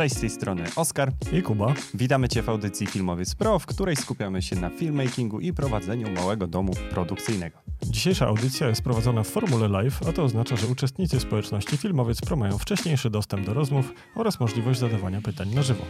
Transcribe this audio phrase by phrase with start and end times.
[0.00, 1.74] Cześć z tej strony Oskar i Kuba.
[1.94, 6.46] Witamy Cię w audycji Filmowiec Pro, w której skupiamy się na filmmakingu i prowadzeniu małego
[6.46, 7.58] domu produkcyjnego.
[7.82, 12.36] Dzisiejsza audycja jest prowadzona w formule live, a to oznacza, że uczestnicy społeczności Filmowiec Pro
[12.36, 15.84] mają wcześniejszy dostęp do rozmów oraz możliwość zadawania pytań na żywo.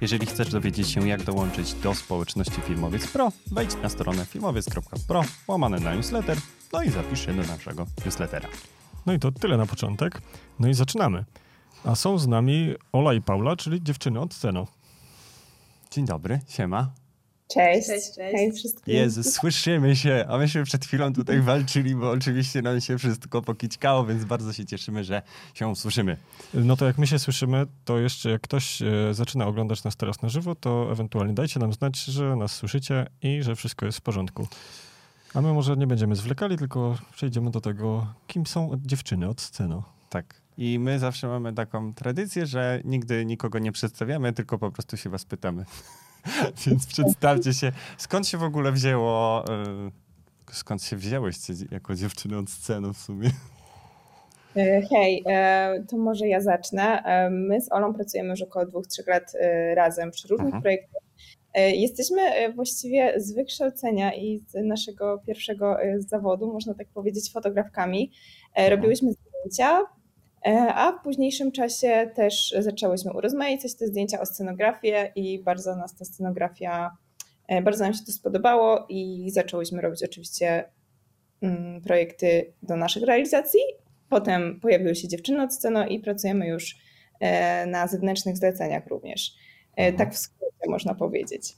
[0.00, 5.80] Jeżeli chcesz dowiedzieć się, jak dołączyć do społeczności Filmowiec Pro, wejdź na stronę filmowiec.pro, łamane
[5.80, 6.38] na newsletter,
[6.72, 8.48] no i zapisz się do naszego newslettera.
[9.06, 10.22] No i to tyle na początek.
[10.58, 11.24] No i zaczynamy.
[11.84, 14.66] A są z nami Ola i Paula, czyli dziewczyny od Ceno.
[15.90, 16.90] Dzień dobry, siema.
[17.48, 17.86] Cześć.
[17.86, 18.36] Cześć, cześć.
[18.36, 18.94] Hej wszystkim.
[18.94, 24.06] Jezu, słyszymy się, a myśmy przed chwilą tutaj walczyli, bo oczywiście nam się wszystko pokićkało,
[24.06, 25.22] więc bardzo się cieszymy, że
[25.54, 26.16] się słyszymy.
[26.54, 30.22] No to jak my się słyszymy, to jeszcze jak ktoś e, zaczyna oglądać nas teraz
[30.22, 34.02] na żywo, to ewentualnie dajcie nam znać, że nas słyszycie i że wszystko jest w
[34.02, 34.48] porządku.
[35.34, 39.82] A my może nie będziemy zwlekali, tylko przejdziemy do tego, kim są dziewczyny od sceny.
[40.10, 40.43] Tak.
[40.58, 45.10] I my zawsze mamy taką tradycję, że nigdy nikogo nie przedstawiamy, tylko po prostu się
[45.10, 45.64] was pytamy.
[46.66, 47.72] Więc przedstawcie się.
[47.98, 49.44] Skąd się w ogóle wzięło,
[50.46, 53.30] yy, skąd się wzięłyście jako dziewczyny od sceny w sumie?
[54.56, 57.02] E, hej, e, to może ja zacznę.
[57.30, 59.32] My z Olą pracujemy już około dwóch, trzech lat
[59.74, 60.62] razem przy różnych mhm.
[60.62, 61.02] projektach.
[61.54, 68.12] Jesteśmy właściwie z wykształcenia i z naszego pierwszego zawodu, można tak powiedzieć, fotografkami.
[68.48, 68.70] Mhm.
[68.70, 70.03] Robiłyśmy zdjęcia, E,
[70.52, 76.04] a w późniejszym czasie też zaczęłyśmy urozmaicać te zdjęcia o scenografię i bardzo nas ta
[76.04, 76.96] scenografia,
[77.48, 80.64] e, bardzo nam się to spodobało i zaczęłyśmy robić oczywiście
[81.42, 83.60] mm, projekty do naszych realizacji.
[84.08, 86.76] Potem pojawiły się dziewczyny od sceno i pracujemy już
[87.20, 89.34] e, na zewnętrznych zleceniach również.
[89.76, 89.96] Mhm.
[89.96, 91.56] Tak w skrócie można powiedzieć.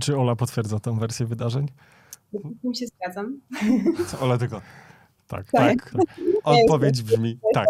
[0.00, 1.66] Czy Ola potwierdza tę wersję wydarzeń?
[2.32, 3.40] Z się zgadzam.
[4.08, 4.60] Co Ola tylko
[5.26, 5.90] tak, tak.
[5.92, 5.94] tak.
[6.44, 7.66] Odpowiedź brzmi tak.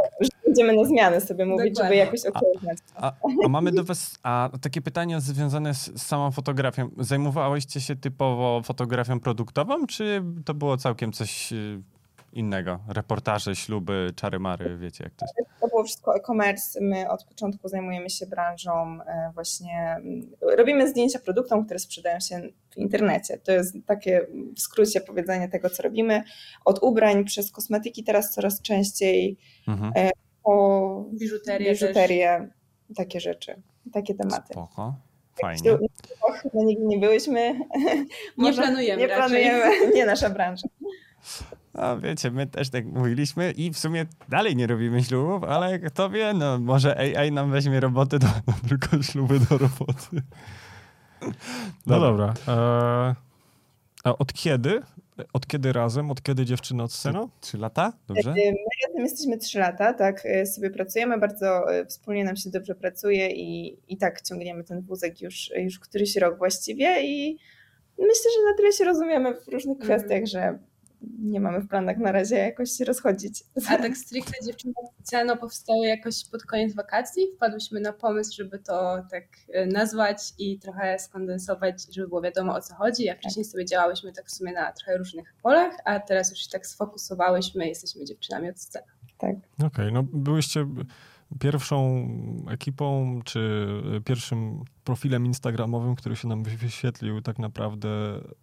[0.47, 1.85] Będziemy na zmiany sobie mówić, Dokładnie.
[1.85, 2.79] żeby jakoś okiełznać.
[2.95, 3.13] A, a,
[3.45, 6.91] a, mamy do was a, takie pytania związane z, z samą fotografią.
[6.99, 11.83] Zajmowałyście się typowo fotografią produktową, czy to było całkiem coś y,
[12.37, 12.79] innego.
[12.89, 15.51] Reportaże, śluby, czary-mary, wiecie jak to jest.
[15.61, 16.81] To było wszystko e-commerce.
[16.81, 22.41] My od początku zajmujemy się branżą e, właśnie, mm, robimy zdjęcia produktom, które sprzedają się
[22.71, 23.39] w internecie.
[23.39, 24.27] To jest takie
[24.57, 26.23] w skrócie powiedzenie tego, co robimy.
[26.65, 29.39] Od ubrań przez kosmetyki teraz coraz częściej
[29.69, 29.93] mhm.
[29.97, 30.11] E,
[30.43, 32.51] po biżuterię, biżuterię
[32.97, 34.53] takie rzeczy, takie tematy.
[34.53, 34.95] Spoko.
[35.41, 35.79] Fajnie.
[36.43, 37.61] Chyba nigdy nie byłyśmy.
[38.39, 39.03] Nie planujemy.
[39.03, 40.69] Nie planujemy, nie nasza branża.
[41.75, 46.11] A wiecie, my też tak mówiliśmy i w sumie dalej nie robimy ślubów, ale kto
[46.11, 50.23] wie, no może AI nam weźmie roboty, do, no, tylko śluby do roboty.
[51.87, 52.35] No dobra.
[52.49, 53.15] E,
[54.05, 54.83] a od kiedy?
[55.33, 56.11] Od kiedy razem?
[56.11, 57.31] Od kiedy dziewczyny od scenu?
[57.41, 57.93] Trzy lata?
[58.09, 58.31] Dobrze?
[58.33, 58.53] My
[58.89, 63.31] razem jesteśmy trzy lata, tak e, sobie pracujemy, bardzo e, wspólnie nam się dobrze pracuje
[63.31, 67.39] i, i tak ciągniemy ten wózek już, już któryś rok właściwie i
[67.99, 70.01] myślę, że na tyle się rozumiemy w różnych mhm.
[70.01, 70.59] kwestiach, że
[71.19, 73.45] nie mamy w planach na razie jakoś się rozchodzić.
[73.69, 77.23] A tak stricte dziewczyny specjalno powstały jakoś pod koniec wakacji.
[77.37, 82.61] Wpadłyśmy na pomysł, żeby to tak e, nazwać i trochę skondensować, żeby było wiadomo o
[82.61, 83.09] co chodzi.
[83.09, 86.51] A wcześniej sobie działałyśmy tak w sumie na trochę różnych polach, a teraz już się
[86.51, 88.87] tak sfokusowałyśmy, jesteśmy dziewczynami od sceny.
[89.19, 89.37] Tak.
[89.55, 90.67] Okej, okay, no byłyście
[91.41, 92.09] pierwszą
[92.51, 93.69] ekipą, czy
[94.05, 97.89] pierwszym profilem instagramowym, który się nam wyświetlił tak naprawdę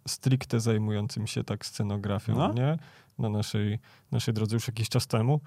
[0.08, 2.52] stricte zajmującym się tak scenografią, no.
[2.52, 2.76] nie?
[3.18, 3.78] Na naszej,
[4.12, 5.40] naszej drodze już jakiś czas temu.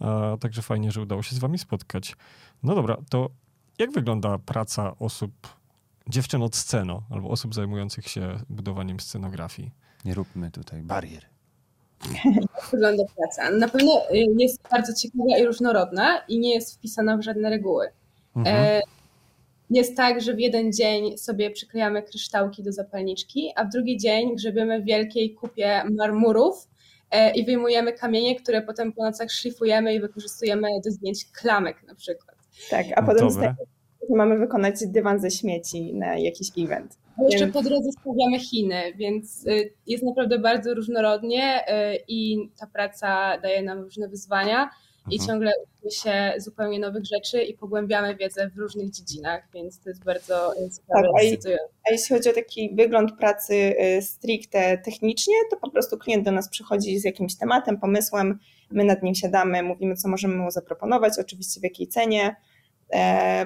[0.00, 2.16] A, także fajnie, że udało się z wami spotkać.
[2.62, 3.30] No dobra, to
[3.78, 5.32] jak wygląda praca osób,
[6.08, 9.70] dziewczyn od sceno, albo osób zajmujących się budowaniem scenografii?
[10.04, 11.26] Nie róbmy tutaj barier.
[12.24, 13.50] Jak wygląda praca?
[13.50, 17.88] Na pewno y, jest bardzo ciekawa i różnorodna i nie jest wpisana w żadne reguły.
[18.36, 18.56] Mhm.
[18.56, 18.80] E,
[19.70, 24.36] jest tak, że w jeden dzień sobie przyklejamy kryształki do zapalniczki, a w drugi dzień
[24.36, 26.68] grzebiemy w wielkiej kupie marmurów
[27.10, 31.94] e, i wyjmujemy kamienie, które potem po nocach szlifujemy i wykorzystujemy do zdjęć klamek na
[31.94, 32.36] przykład.
[32.70, 33.30] Tak, a potem
[34.08, 36.98] mamy wykonać dywan ze śmieci na jakiś event.
[37.18, 42.66] A jeszcze po drodze stawiamy Chiny, więc y, jest naprawdę bardzo różnorodnie y, i ta
[42.66, 44.70] praca daje nam różne wyzwania
[45.10, 45.28] i mhm.
[45.28, 50.04] ciągle uczymy się zupełnie nowych rzeczy i pogłębiamy wiedzę w różnych dziedzinach, więc to jest
[50.04, 51.18] bardzo y, tak, a,
[51.88, 56.48] a jeśli chodzi o taki wygląd pracy stricte technicznie, to po prostu klient do nas
[56.48, 58.38] przychodzi z jakimś tematem, pomysłem,
[58.70, 62.36] my nad nim siadamy, mówimy, co możemy mu zaproponować, oczywiście w jakiej cenie,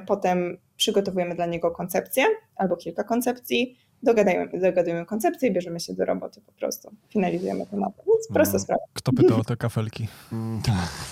[0.06, 2.24] potem przygotowujemy dla niego koncepcję
[2.56, 6.92] albo kilka koncepcji, dogadujemy, dogadujemy koncepcję i bierzemy się do roboty po prostu.
[7.08, 7.92] Finalizujemy temat.
[8.06, 8.60] Więc prosta Mm.
[8.62, 8.82] sprawa.
[8.92, 10.08] Kto pyta o te kafelki?
[10.32, 10.62] Mm,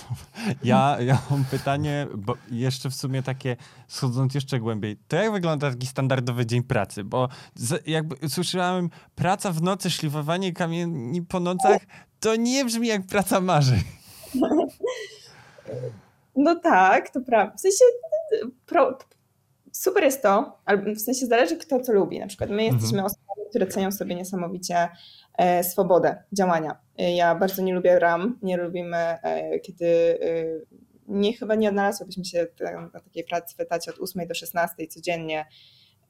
[0.63, 3.55] Ja, ja mam pytanie, bo jeszcze w sumie takie,
[3.87, 7.03] schodząc jeszcze głębiej, to jak wygląda taki standardowy dzień pracy?
[7.03, 11.81] Bo z, jakby słyszałem, praca w nocy, szlifowanie kamieni po nocach,
[12.19, 13.79] to nie brzmi jak praca marzeń.
[16.35, 17.57] No tak, to prawda.
[17.57, 17.85] W sensie
[18.65, 18.97] pro,
[19.71, 22.19] super jest to, ale w sensie zależy kto co lubi.
[22.19, 22.73] Na przykład my Mhm.
[22.75, 24.89] jesteśmy osobami, które cenią sobie niesamowicie
[25.37, 26.77] e, swobodę działania.
[26.97, 30.19] E, Ja bardzo nie lubię ram, nie lubimy, e, kiedy
[31.07, 32.47] nie chyba nie odnalazłybyśmy się
[32.93, 35.45] na takiej pracy w etacie od 8 do 16 codziennie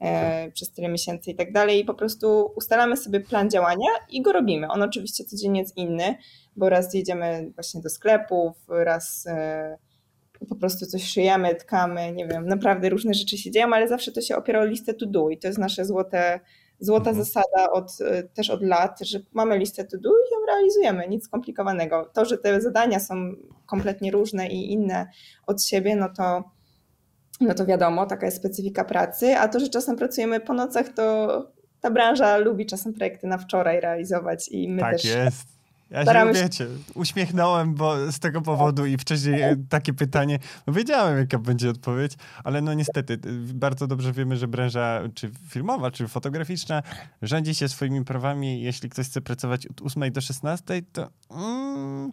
[0.00, 1.80] e, przez tyle miesięcy i tak dalej.
[1.80, 4.68] I po prostu ustalamy sobie plan działania i go robimy.
[4.68, 6.14] On oczywiście codziennie jest inny,
[6.56, 9.26] bo raz jedziemy właśnie do sklepów, raz
[10.46, 14.20] po prostu coś szyjemy, tkamy, nie wiem, naprawdę różne rzeczy się dzieją, ale zawsze to
[14.20, 16.40] się opiera o listę to do i to jest nasze złote,
[16.80, 17.24] złota Mhm.
[17.24, 21.24] zasada od, e, też od lat, że mamy listę to do i ją realizujemy, nic
[21.24, 22.10] skomplikowanego.
[22.14, 23.14] To, że te zadania są
[23.66, 25.06] kompletnie różne i inne
[25.46, 26.44] od siebie, no to,
[27.40, 31.54] no to wiadomo, taka jest specyfika pracy, a to, że czasem pracujemy po nocach, to
[31.80, 35.48] ta branża lubi czasem projekty na wczoraj realizować i my tak też jest.
[35.94, 40.38] Ja się, staramy się- wiecie, uśmiechnąłem bo z tego powodu i wcześniej e, takie pytanie,
[40.66, 42.12] no wiedziałem jaka będzie odpowiedź,
[42.44, 46.82] ale no niestety, y, bardzo dobrze wiemy, że branża czy filmowa, czy fotograficzna
[47.22, 48.62] rządzi się swoimi prawami.
[48.62, 52.12] Jeśli ktoś chce pracować od 8 do 16, to mm,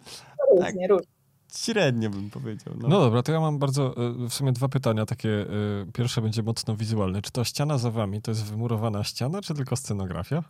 [0.57, 1.07] różnie, różnie.
[1.56, 2.74] średnio bym powiedział.
[2.78, 2.88] No.
[2.88, 3.95] No dobra, to ja mam bardzo,
[4.25, 5.30] e, w sumie dwa pytania takie.
[5.30, 5.45] e,
[5.94, 7.22] Pierwsze będzie mocno wizualne.
[7.22, 10.44] Czy ta ściana za wami to jest wymurowana ściana, czy tylko scenografia?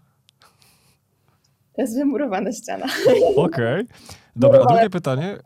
[1.75, 2.85] To jest wymurowana ściana.
[3.35, 3.85] Okej.
[4.35, 5.38] Dobra, a drugie pytanie.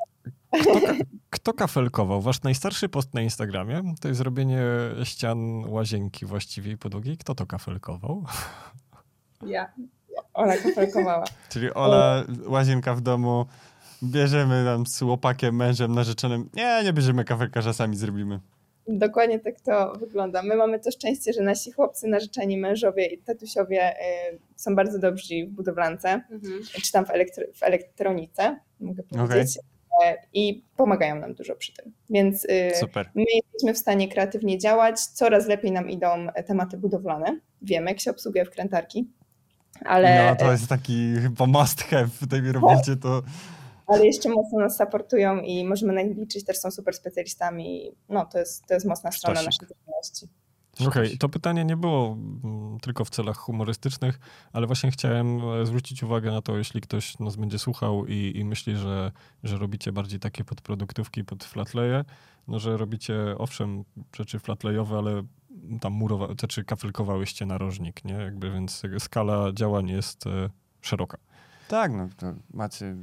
[0.52, 0.94] Kto,
[1.30, 2.22] kto kafelkował?
[2.22, 4.62] Wasz najstarszy post na Instagramie to jest zrobienie
[5.04, 7.18] ścian łazienki właściwie i podłogi.
[7.18, 8.24] Kto to kafelkował?
[9.46, 9.72] Ja.
[10.34, 11.26] Ola kafelkowała.
[11.52, 13.46] Czyli Ola, łazienka w domu,
[14.04, 16.50] bierzemy tam z łopakiem, mężem, narzeczonym.
[16.54, 18.40] Nie, nie bierzemy kafelkarza, sami zrobimy.
[18.88, 20.44] Dokładnie tak to wygląda.
[20.44, 25.46] My mamy to szczęście, że nasi chłopcy, narzeczeni mężowie i tatusiowie y, są bardzo dobrzy
[25.48, 26.62] w budowlance, Mhm.
[26.84, 29.60] czy tam w, elektro, w elektronice, mogę powiedzieć.
[30.06, 31.94] E, I pomagają nam dużo przy tym.
[32.10, 33.10] Więc y, Super.
[33.16, 35.02] my jesteśmy w stanie kreatywnie działać.
[35.02, 36.08] Coraz lepiej nam idą
[36.48, 37.40] tematy budowlane.
[37.62, 39.08] Wiemy, jak się obsługuje wkrętarki.
[39.86, 43.22] Ale, No to jest taki chyba must have w tej robocie, to
[43.88, 47.92] ale jeszcze mocno nas supportują i możemy na nich liczyć, też są super specjalistami.
[48.10, 49.62] No, to jest, to jest mocna strona Sztosik.
[49.62, 50.28] naszej działalności.
[50.88, 54.20] Okej, to pytanie nie było mm, tylko w celach humorystycznych,
[54.54, 58.46] ale właśnie chciałem e, zwrócić uwagę na to, jeśli ktoś nas będzie słuchał i, i
[58.46, 59.12] myśli, że,
[59.44, 62.06] że robicie bardziej takie podproduktówki pod flatleje,
[62.48, 63.84] no że robicie owszem
[64.16, 65.24] rzeczy flatlejowe, ale
[65.82, 68.14] tam murowa, czy kafelkowałyście narożnik, nie?
[68.14, 70.50] Jakby, więc skala działań jest e,
[70.82, 71.18] szeroka.
[71.68, 72.96] Tak, no to macie.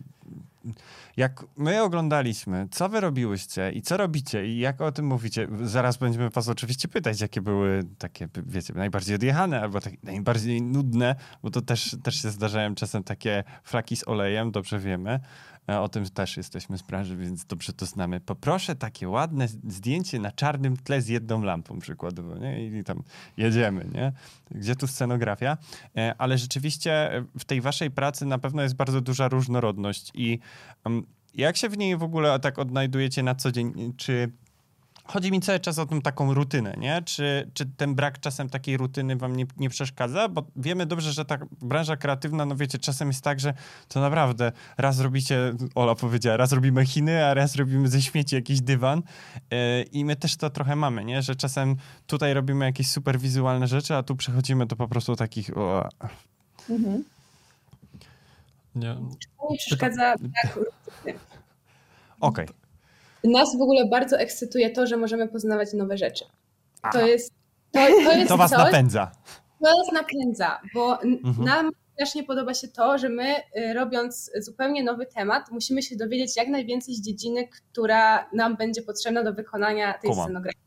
[1.16, 5.96] Jak my oglądaliśmy, co wy robiłyście i co robicie i jak o tym mówicie, zaraz
[5.96, 11.50] będziemy was oczywiście pytać, jakie były takie, wiecie, najbardziej odjechane albo takie najbardziej nudne, bo
[11.50, 15.20] to też, też się zdarzają czasem takie flaki z olejem, dobrze wiemy.
[15.68, 16.82] E, O tym też jesteśmy z
[17.16, 18.20] więc dobrze to znamy.
[18.20, 22.66] Poproszę takie ładne zdjęcie na czarnym tle z jedną lampą przykładowo, nie?
[22.66, 23.02] I tam
[23.36, 24.12] jedziemy, nie?
[24.50, 25.58] Gdzie tu scenografia?
[25.96, 30.38] E, Ale rzeczywiście e, w tej waszej pracy na pewno jest bardzo duża różnorodność i
[30.84, 33.94] um, jak się w niej w ogóle tak odnajdujecie na co dzień?
[33.96, 34.32] Czy
[35.04, 37.02] chodzi mi cały czas o tą taką rutynę, nie?
[37.04, 40.28] Czy, czy ten brak czasem takiej rutyny wam nie, nie przeszkadza?
[40.28, 43.54] Bo wiemy dobrze, że ta branża kreatywna, no wiecie, czasem jest tak, że
[43.88, 48.60] to naprawdę raz robicie, Ola powiedziała, raz robimy Chiny, a raz robimy ze śmieci jakiś
[48.60, 49.02] dywan
[49.50, 51.22] Yy, i my też to trochę mamy, nie?
[51.22, 55.56] Że czasem tutaj robimy jakieś super wizualne rzeczy, a tu przechodzimy do po prostu takich
[55.58, 55.88] o,
[56.70, 57.04] Mhm.
[58.74, 58.94] Nie,
[59.50, 61.18] mi przeszkadza brak rutyny.
[62.20, 62.46] okej.
[63.24, 66.24] Nas w ogóle bardzo ekscytuje to, że możemy poznawać nowe rzeczy.
[66.82, 66.98] Aha.
[66.98, 67.32] To jest,
[67.72, 69.10] to, to jest To was coś, napędza.
[69.64, 71.44] To nas napędza, bo Mhm.
[71.46, 76.36] nam strasznie podoba się to, że my y, robiąc zupełnie nowy temat, musimy się dowiedzieć
[76.36, 80.24] jak najwięcej z dziedziny, która nam będzie potrzebna do wykonania tej Kumam.
[80.24, 80.62] scenografii.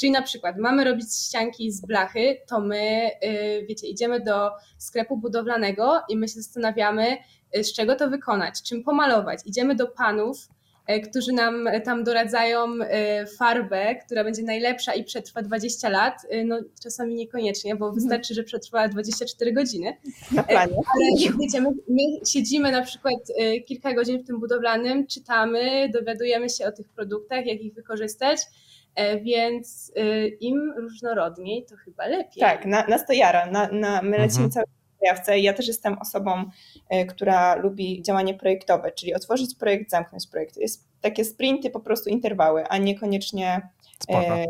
[0.00, 5.16] Czyli na przykład mamy robić ścianki z blachy, to my, y, wiecie, idziemy do sklepu
[5.16, 7.16] budowlanego i my się zastanawiamy,
[7.56, 9.40] y, z czego to wykonać, czym pomalować.
[9.46, 10.48] Idziemy do panów,
[11.10, 16.14] którzy nam y, tam doradzają y, farbę, która będzie najlepsza i przetrwa 20 lat.
[16.44, 19.96] No czasami niekoniecznie, bo wystarczy, że przetrwa 24 godziny.
[20.32, 20.74] Na planie.
[20.74, 23.14] Ale wiecie, my, my siedzimy na przykład
[23.66, 28.38] kilka godzin w tym budowlanym, czytamy, dowiadujemy się o tych produktach, jak ich wykorzystać.
[28.94, 29.92] E, więc
[30.40, 32.40] im różnorodniej, to chyba lepiej.
[32.40, 33.50] Tak, na, nas to jara.
[33.50, 34.50] Na, na, my lecimy mhm.
[34.50, 34.66] cały
[35.08, 36.44] czas Ja też jestem osobą,
[36.94, 40.56] y, która lubi działanie projektowe, czyli otworzyć projekt, zamknąć projekt.
[40.56, 43.68] Jest takie sprinty, po prostu interwały, a niekoniecznie.
[44.10, 44.44] E,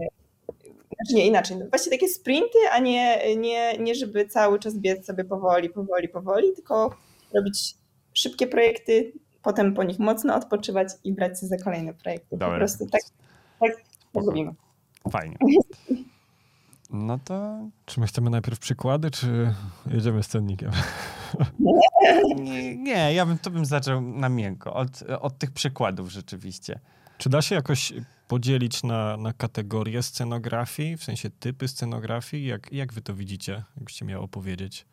[0.95, 1.57] znaczy nie inaczej.
[1.57, 6.09] No właśnie takie sprinty, a nie, nie, nie żeby cały czas biec sobie powoli, powoli,
[6.09, 6.97] powoli, tylko
[7.35, 7.75] robić
[8.15, 12.27] szybkie projekty, potem po nich mocno odpoczywać i brać się za kolejne projekty.
[12.37, 12.49] Dobra.
[12.49, 13.03] Po prostu tak,
[13.61, 13.73] tak
[14.15, 14.55] robimy.
[15.11, 15.37] Fajnie.
[16.95, 17.69] No to.
[17.85, 19.55] Czy my chcemy najpierw przykłady, czy
[19.87, 20.71] jedziemy z cennikiem?
[22.37, 26.81] Nie, nie ja bym to bym zaczął na miękko, od, od tych przykładów rzeczywiście.
[27.19, 27.93] Czy da się jakoś
[28.29, 32.47] podzielić na, na kategorie scenografii, w sensie typy scenografii?
[32.47, 34.87] Jak, jak wy to widzicie, jakbyście miało powiedzieć?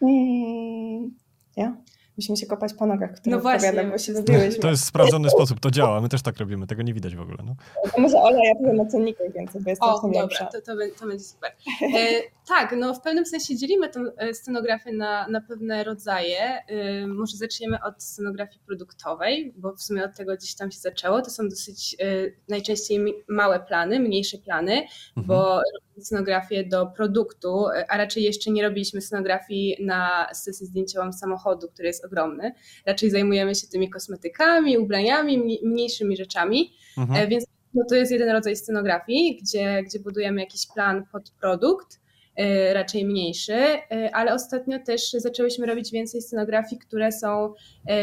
[0.00, 1.10] Hmm,
[1.56, 1.76] ja?
[2.16, 4.58] Musimy się kopać po nogach, które no właśnie, bo się wybiłeś.
[4.58, 6.00] To jest sprawdzony sposób, to działa.
[6.00, 7.38] My też tak robimy, tego nie widać w ogóle.
[7.46, 7.54] No.
[7.94, 11.06] To może Ola, ja powiem o cennikach więcej, bo jestem o, dobra, to, to, to,
[11.06, 11.52] będzie super.
[11.82, 16.38] E, tak, no w pewnym sensie dzielimy tę e, scenografię na, na pewne rodzaje.
[16.40, 21.22] E, może zaczniemy od scenografii produktowej, bo w sumie od tego gdzieś tam się zaczęło.
[21.22, 22.06] To są dosyć e,
[22.48, 25.26] najczęściej małe plany, mniejsze plany, mhm.
[25.26, 25.60] bo
[26.00, 32.04] scenografię do produktu, a raczej jeszcze nie robiliśmy scenografii na sesję zdjęciową samochodu, który jest
[32.04, 32.52] ogromny.
[32.86, 37.22] Raczej zajmujemy się tymi kosmetykami, ubraniami, mniejszymi rzeczami, mhm.
[37.24, 42.00] E, więc no to jest jeden rodzaj scenografii, gdzie, gdzie budujemy jakiś plan pod produkt,
[42.36, 47.54] e, raczej mniejszy, e, ale ostatnio też zaczęłyśmy robić więcej scenografii, które są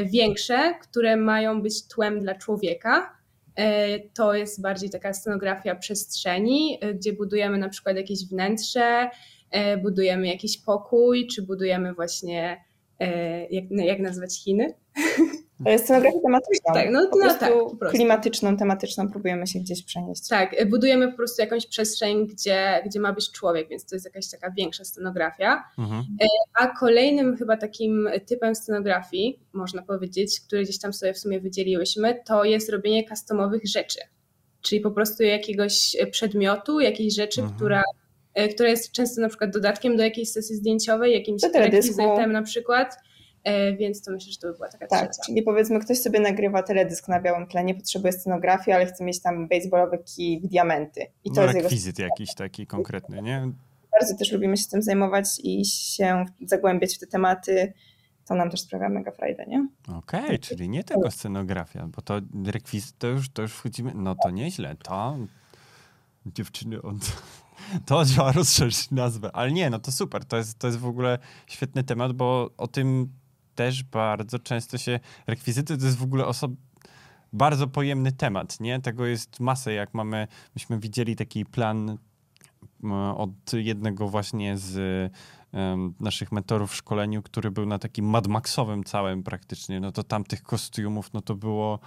[0.05, 3.18] większe, które mają być tłem dla człowieka,
[4.13, 9.09] to jest bardziej taka scenografia przestrzeni, e, gdzie budujemy na przykład jakieś wnętrze,
[9.51, 12.63] e, budujemy jakiś pokój, czy budujemy właśnie,
[13.49, 14.73] jak, jak nazwać Chiny?
[15.77, 16.73] Scenografię tematyczną.
[16.73, 17.53] Tak, no, no tak,
[17.89, 20.27] klimatyczną, tematyczną próbujemy się gdzieś przenieść.
[20.27, 24.29] Tak, budujemy po prostu jakąś przestrzeń, gdzie, gdzie ma być człowiek, więc to jest jakaś
[24.29, 25.63] taka większa scenografia.
[25.77, 26.03] Mhm.
[26.21, 26.25] E,
[26.59, 32.19] a kolejnym chyba takim typem scenografii, można powiedzieć, który gdzieś tam sobie w sumie wydzieliłyśmy,
[32.25, 33.99] to jest robienie customowych rzeczy.
[34.61, 37.57] Czyli po prostu jakiegoś przedmiotu, jakiejś rzeczy, mhm.
[37.57, 37.83] która
[38.33, 42.95] e, która jest często na przykład dodatkiem do jakiejś sesji zdjęciowej, jakimś rekwizytem na przykład
[42.95, 43.08] E,
[43.79, 45.23] więc to myślę, że to by była taka tak, trzecia.
[45.25, 49.21] czyli powiedzmy ktoś sobie nagrywa teledysk na białym tle, nie potrzebuje scenografii, ale chce mieć
[49.21, 51.05] tam baseballowy kij w diamenty.
[51.23, 52.09] I to no, jest rekwizyt jego...
[52.09, 53.51] jakiś taki konkretny, nie?
[53.91, 57.73] Bardzo też lubimy się tym zajmować i się zagłębiać w te tematy.
[58.27, 59.67] To nam też sprawia mega frajdę, nie?
[59.97, 64.15] Okej, okay, czyli nie tylko scenografia, bo to rekwizyt to już, to już wchodzimy, no
[64.23, 65.17] to nieźle, to
[66.25, 66.95] dziewczyny od
[67.85, 71.19] to działa rozszerzyć nazwę, ale nie, no to super, to jest, to jest w ogóle
[71.47, 73.09] świetny temat, bo o tym
[73.59, 76.51] też bardzo często się rekwizyty to jest w ogóle osob
[77.33, 78.81] bardzo pojemny temat, nie?
[78.81, 81.97] Tego jest masę, jak mamy, myśmy widzieli taki plan
[83.15, 85.11] od jednego właśnie z
[85.99, 90.23] naszych mentorów w szkoleniu, który był na takim Mad Maxowym całym praktycznie, no to tam
[90.23, 91.79] tych kostiumów, no to było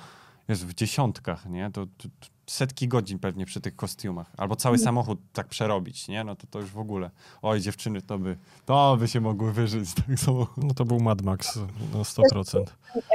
[0.48, 1.70] jest w dziesiątkach, nie?
[1.70, 4.32] To, to, to, setki godzin pewnie przy tych kostiumach.
[4.36, 4.84] Albo cały mm.
[4.84, 6.24] samochód tak przerobić, nie?
[6.24, 7.10] No to to już w ogóle.
[7.42, 10.66] Oj, dziewczyny, to by, to by się mogły wyżyć tak samochodu.
[10.66, 11.56] No to był Mad Max
[11.94, 12.64] na 100%.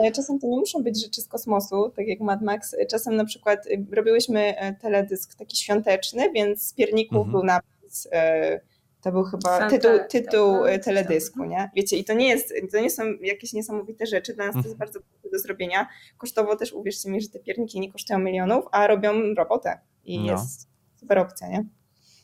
[0.01, 2.75] E, czasem to nie muszą być rzeczy z kosmosu, tak jak Mad Max.
[2.89, 7.32] Czasem na przykład y, robiłyśmy e, teledysk taki świąteczny, więc z pierników mhm.
[7.32, 8.08] był napis...
[8.12, 8.60] E,
[9.01, 11.72] to był chyba Santa, tytuł, tytuł tak, teledysku, nie?
[11.75, 14.72] Wiecie, i to nie, jest, to nie są jakieś niesamowite rzeczy, dla nas to jest
[14.72, 14.80] mhm.
[14.80, 15.88] bardzo proste do zrobienia.
[16.18, 20.32] Kosztowo też uwierzcie mi, że te pierniki nie kosztują milionów, a robią robotę i no.
[20.32, 21.66] jest super opcja, nie?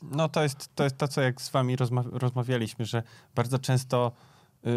[0.02, 3.02] No to jest, to jest to, co jak z wami rozma rozmawialiśmy, że
[3.34, 4.12] bardzo często
[4.64, 4.72] yy,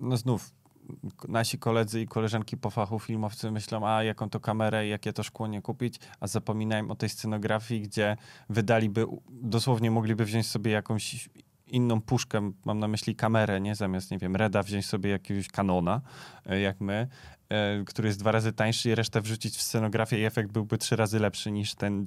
[0.00, 0.50] no znów
[1.28, 5.22] nasi koledzy i koleżanki po fachu filmowcy myślą, a jaką to kamerę i jakie to
[5.22, 8.16] szkło nie kupić, a zapominają o tej scenografii, gdzie
[8.48, 11.28] wydaliby, dosłownie mogliby wziąć sobie jakąś
[11.66, 13.74] inną puszkę, mam na myśli kamerę, nie?
[13.74, 16.00] Zamiast, nie wiem, Reda wziąć sobie jakiegoś Canona,
[16.46, 17.08] e, jak my,
[17.48, 20.96] e, który jest dwa razy tańszy i resztę wrzucić w scenografię i efekt byłby trzy
[20.96, 22.06] razy lepszy niż ten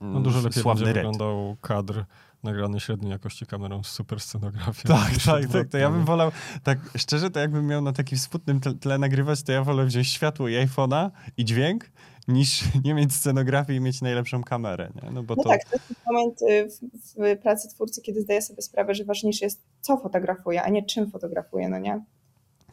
[0.00, 0.94] no dużo lepiej będzie red.
[0.94, 2.04] wyglądał kadr
[2.42, 4.88] nagrany średniej jakości kamerą z super scenografią.
[4.94, 5.68] Tak, tak, tak.
[5.68, 9.52] To ja bym wolał, tak szczerze, to jakbym miał na takim smutnym tle nagrywać, to
[9.52, 11.90] ja wolę wziąć światło i iPhone'a i dźwięk,
[12.28, 14.90] niż nie mieć scenografii i mieć najlepszą kamerę.
[15.02, 15.10] Nie?
[15.10, 15.48] No, bo no to...
[15.48, 19.44] tak, to jest moment y, w, w, pracy twórcy, kiedy zdaję sobie sprawę, że ważniejsze
[19.44, 22.04] jest, co fotografuję, a nie czym fotografuję, no nie?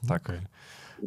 [0.08, 0.22] Tak.
[0.22, 0.42] Okay.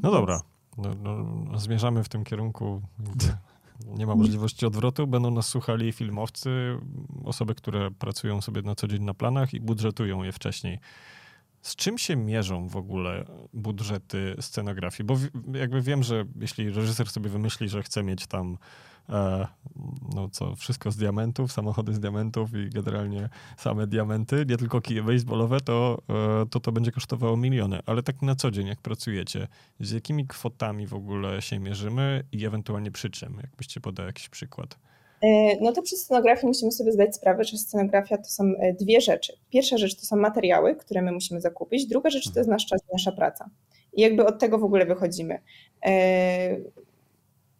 [0.03, 0.41] No dobra.
[0.79, 2.83] No, no, zmierzamy w tym kierunku,
[3.87, 5.07] nie ma możliwości odwrotu.
[5.07, 6.79] Będą nas słuchali filmowcy,
[7.25, 10.79] osoby, które pracują sobie na co dzień na planach i budżetują je wcześniej.
[11.63, 15.07] z czym się mierzą w ogóle budżety scenografii?
[15.07, 15.17] Bo
[15.59, 18.59] jakby wiem, że jeśli reżyser sobie wymyśli, że chce mieć tam
[20.15, 25.03] no co, wszystko z diamentów, samochody z diamentów i generalnie same diamenty, nie tylko kije
[25.03, 26.03] baseballowe, to,
[26.43, 27.81] e, to to będzie kosztowało miliony.
[27.87, 29.49] Ale tak na co dzień, jak pracujecie,
[29.81, 33.37] z jakimi kwotami w ogóle się mierzymy i ewentualnie przy czym?
[33.43, 34.79] Jakbyście podał jakiś przykład.
[35.23, 39.01] E, no to przy scenografii musimy sobie zdać sprawę, że scenografia to są e, dwie
[39.01, 39.33] rzeczy.
[39.51, 42.81] Pierwsza rzecz to są materiały, które my musimy zakupić, druga rzecz to jest nasz czas
[42.93, 43.51] nasza praca.
[43.93, 45.39] I jakby od tego w ogóle wychodzimy.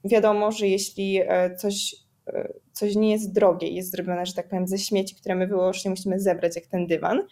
[0.05, 1.21] E, wiadomo, że jeśli
[1.59, 1.97] coś,
[2.73, 6.21] coś nie jest drogie, jest zrobione, że tak powiem, ze śmieci, które my wyłącznie musimy
[6.21, 7.23] zebrać, jak ten dywan,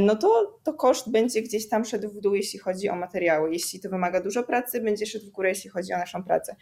[0.00, 3.52] no to, to koszt będzie gdzieś tam szedł w dół, jeśli chodzi o materiały.
[3.52, 6.56] Jeśli to wymaga dużo pracy, będzie szedł w górę, jeśli chodzi o naszą pracę.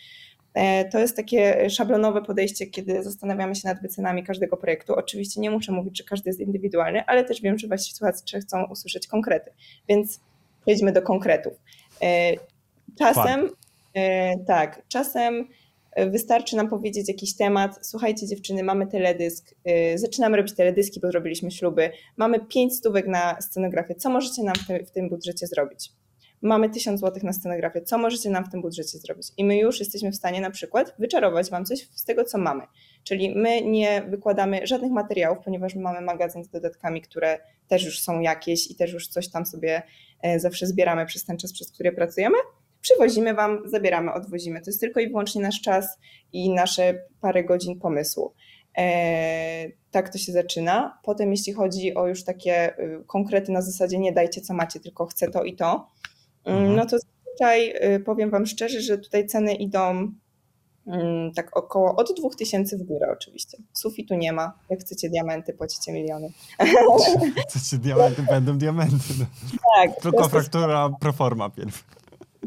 [0.54, 4.94] E, to jest takie szablonowe podejście, kiedy zastanawiamy się nad wycenami każdego projektu.
[4.94, 8.64] Oczywiście nie muszę mówić, że każdy jest indywidualny, ale też wiem, że wasi słuchacze chcą
[8.64, 9.50] usłyszeć konkrety,
[9.88, 10.20] więc
[10.62, 11.52] przejdźmy do konkretów.
[12.02, 12.32] E,
[12.99, 13.49] czasem, e,
[14.47, 15.49] tak, czasem
[16.11, 17.78] wystarczy nam powiedzieć jakiś temat.
[17.82, 19.54] Słuchajcie, dziewczyny, mamy teledysk,
[19.94, 23.94] zaczynamy robić teledyski, bo zrobiliśmy śluby, mamy pięć stówek na scenografię.
[23.94, 24.54] Co możecie nam
[24.87, 25.92] w tym budżecie zrobić?
[26.42, 29.26] mamy 1000 zł na scenografię, co możecie nam w tym budżecie zrobić?
[29.37, 32.62] I my już jesteśmy w stanie na przykład wyczarować Wam coś z tego, co mamy.
[33.04, 38.00] Czyli my nie wykładamy żadnych materiałów, ponieważ my mamy magazyn z dodatkami, które też już
[38.00, 39.82] są jakieś i też już coś tam sobie
[40.23, 42.37] e, zawsze zbieramy przez ten czas, przez który pracujemy.
[42.80, 44.60] Przywozimy Wam, zabieramy, odwozimy.
[44.60, 45.99] To jest tylko i wyłącznie nasz czas
[46.32, 48.34] i nasze parę godzin pomysłu.
[48.75, 50.99] Eee, tak to się zaczyna.
[51.04, 55.06] Potem, jeśli chodzi o już takie y, konkrety na zasadzie nie dajcie co macie, tylko
[55.06, 55.88] chcę to i to,
[56.44, 56.76] Mhm.
[56.76, 60.12] No to zazwyczaj y, powiem Wam szczerze, że tutaj ceny idą
[60.87, 63.58] mm, tak około od 2000 w górę oczywiście.
[63.72, 64.52] Sufitu nie ma.
[64.70, 66.28] Jak chcecie diamenty, płacicie miliony.
[67.49, 69.14] Chcecie diamenty, będą diamenty.
[69.76, 70.00] Tak.
[70.02, 71.84] Tylko fraktura proforma pierw.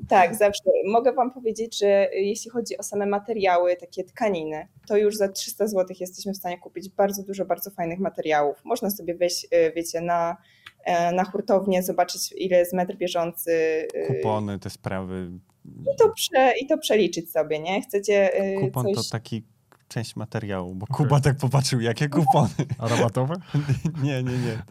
[0.10, 0.64] Tak, zawsze.
[0.86, 5.68] Mogę Wam powiedzieć, że jeśli chodzi o same materiały, takie tkaniny, to już za 300
[5.68, 8.62] zł jesteśmy w stanie kupić bardzo dużo bardzo fajnych materiałów.
[8.64, 10.38] Można sobie wejść, y, wiecie, na
[10.84, 13.52] E, na hurtownię, zobaczyć ile jest metr bieżący.
[13.96, 15.32] Y, Kupony, te sprawy.
[15.66, 17.82] I to, prze, i to przeliczyć sobie, nie?
[17.82, 18.32] Chcecie
[18.62, 18.96] Kupon coś...
[18.96, 19.44] to taki
[19.88, 22.50] część materiału, bo Kuba tak popatrzył, jakie kupony.
[22.78, 23.36] A rabatowe?
[24.04, 24.64] nie, nie, nie.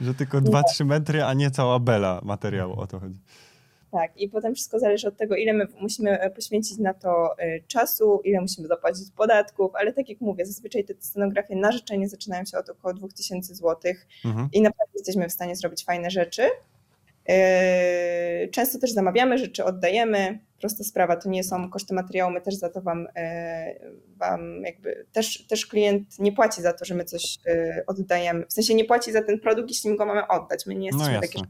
[0.00, 3.18] Że tylko 2-3 metry, a nie cała bela materiału, o to chodzi.
[3.92, 7.60] Tak, i potem wszystko zależy od tego, ile my musimy e, poświęcić na to e,
[7.60, 12.44] czasu, ile musimy zapłacić podatków, ale tak jak mówię, zazwyczaj te scenografie na życzenie zaczynają
[12.44, 13.92] się od około 2000 zł
[14.24, 14.48] mhm.
[14.52, 16.42] i naprawdę jesteśmy w stanie zrobić fajne rzeczy.
[17.28, 20.38] E, często też zamawiamy rzeczy, oddajemy.
[20.60, 23.06] Prosta sprawa, to nie są koszty materiału, my też za to wam,
[24.16, 27.38] wam jakby, też, też klient nie płaci za to, że my coś
[27.86, 28.46] oddajemy.
[28.46, 30.66] W sensie nie płaci za ten produkt, jeśli my go mamy oddać.
[30.66, 31.40] My nie no jesteśmy no takie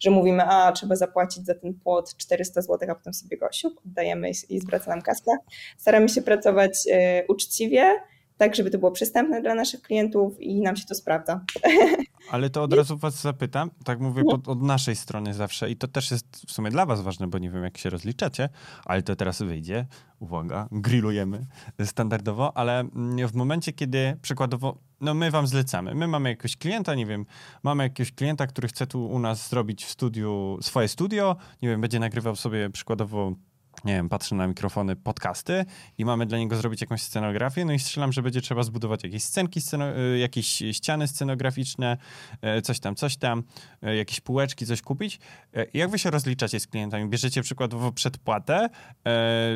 [0.00, 3.80] że mówimy, a trzeba zapłacić za ten płot 400 zł, a potem sobie go siup,
[3.86, 5.32] oddajemy i zwraca nam kaskę.
[5.78, 7.94] Staramy się pracować e, uczciwie,
[8.42, 11.40] tak żeby to było przystępne dla naszych klientów i nam się to sprawdza.
[12.30, 15.88] Ale to od razu was zapytam, tak mówię pod, od naszej strony zawsze i to
[15.88, 18.48] też jest w sumie dla was ważne, bo nie wiem jak się rozliczacie,
[18.84, 19.86] ale to teraz wyjdzie,
[20.18, 21.46] uwaga, grillujemy
[21.84, 26.94] standardowo, ale mm, w momencie, kiedy przykładowo, no my wam zlecamy, my mamy jakiegoś klienta,
[26.94, 27.26] nie wiem,
[27.62, 31.80] mamy jakiegoś klienta, który chce tu u nas zrobić w studiu, swoje studio, nie wiem,
[31.80, 33.34] będzie nagrywał sobie przykładowo
[33.84, 35.64] nie wiem, patrzę na mikrofony, podcasty
[35.98, 39.22] i mamy dla niego zrobić jakąś scenografię, no i strzelam, że będzie trzeba zbudować jakieś
[39.24, 41.96] scenki, sceno- y, jakieś ściany scenograficzne,
[42.58, 43.42] y, coś tam, coś tam,
[43.86, 45.20] y, jakieś półeczki, coś kupić.
[45.74, 47.08] Jak wy się rozliczacie z klientami?
[47.08, 48.68] Bierzecie przykładowo przedpłatę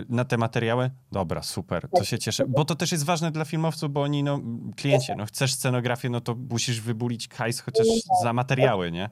[0.08, 0.90] na te materiały?
[1.12, 4.40] Dobra, super, to się cieszę, bo to też jest ważne dla filmowców, bo oni, no,
[4.76, 7.86] kliencie, no chcesz scenografię, no to musisz wybulić hajs chociaż
[8.22, 9.08] za materiały, nie?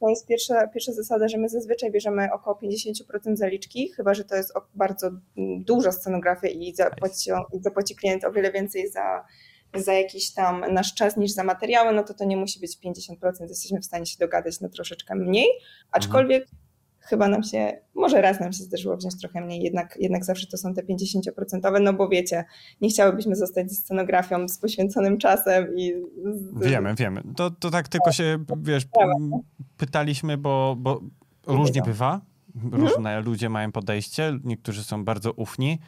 [0.00, 4.36] To jest pierwsza, pierwsza zasada, że my zazwyczaj bierzemy około 50% zaliczki, chyba że to
[4.36, 5.10] jest bardzo
[5.60, 7.30] duża scenografia i zapłaci,
[7.60, 9.24] zapłaci klient o wiele więcej za,
[9.74, 13.48] za jakiś tam nasz czas niż za materiały, no to to nie musi być 50%,
[13.48, 15.48] jesteśmy w stanie się dogadać na troszeczkę mniej,
[15.90, 16.67] aczkolwiek mhm
[17.08, 20.56] chyba nam się, może raz nam się zdarzyło wziąć trochę mniej, jednak, jednak zawsze to
[20.56, 22.44] są te 50%, no bo wiecie,
[22.80, 25.92] nie chciałybyśmy zostać ze scenografią z poświęconym czasem i...
[26.60, 26.66] Z...
[26.66, 27.22] Wiemy, wiemy.
[27.36, 28.86] To, to tak tylko się, wiesz,
[29.76, 31.00] pytaliśmy, bo, bo
[31.46, 32.20] różnie bywa,
[32.56, 32.82] mhm.
[32.82, 35.78] różne ludzie mają podejście, niektórzy są bardzo ufni,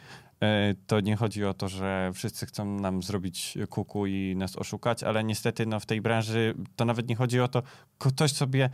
[0.41, 5.03] e, to nie chodzi o to, że wszyscy chcą nam zrobić kuku i nas oszukać,
[5.03, 7.63] ale niestety no, w tej branży to nawet nie chodzi o to,
[7.97, 8.69] ktoś sobie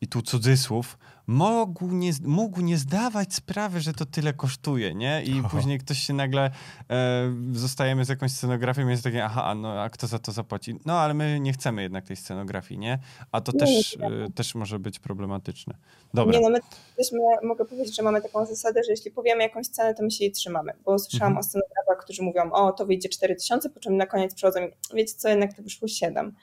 [0.00, 5.22] i tu cudzysłów, mógł nie, mógł nie zdawać sprawy, że to tyle kosztuje, nie?
[5.24, 5.48] I Oho.
[5.48, 6.50] później ktoś się nagle,
[6.90, 10.74] e, zostajemy z jakąś scenografią i jest takie, aha, no a kto za to zapłaci?
[10.84, 12.98] No, ale my nie chcemy jednak tej scenografii, nie?
[13.32, 14.06] A to nie, też, nie.
[14.06, 15.74] E, też może być problematyczne.
[16.14, 16.38] Dobra.
[16.38, 16.58] Nie, no my
[16.96, 17.06] też
[17.42, 20.32] mogę powiedzieć, że mamy taką zasadę, że jeśli powiemy jakąś cenę, to my się jej
[20.32, 21.38] trzymamy, bo słyszałam mhm.
[21.38, 24.60] o scenografach, którzy mówią, o, to wyjdzie 4000, po czym na koniec przychodzą
[24.92, 26.34] i wiecie co, jednak to wyszło 7.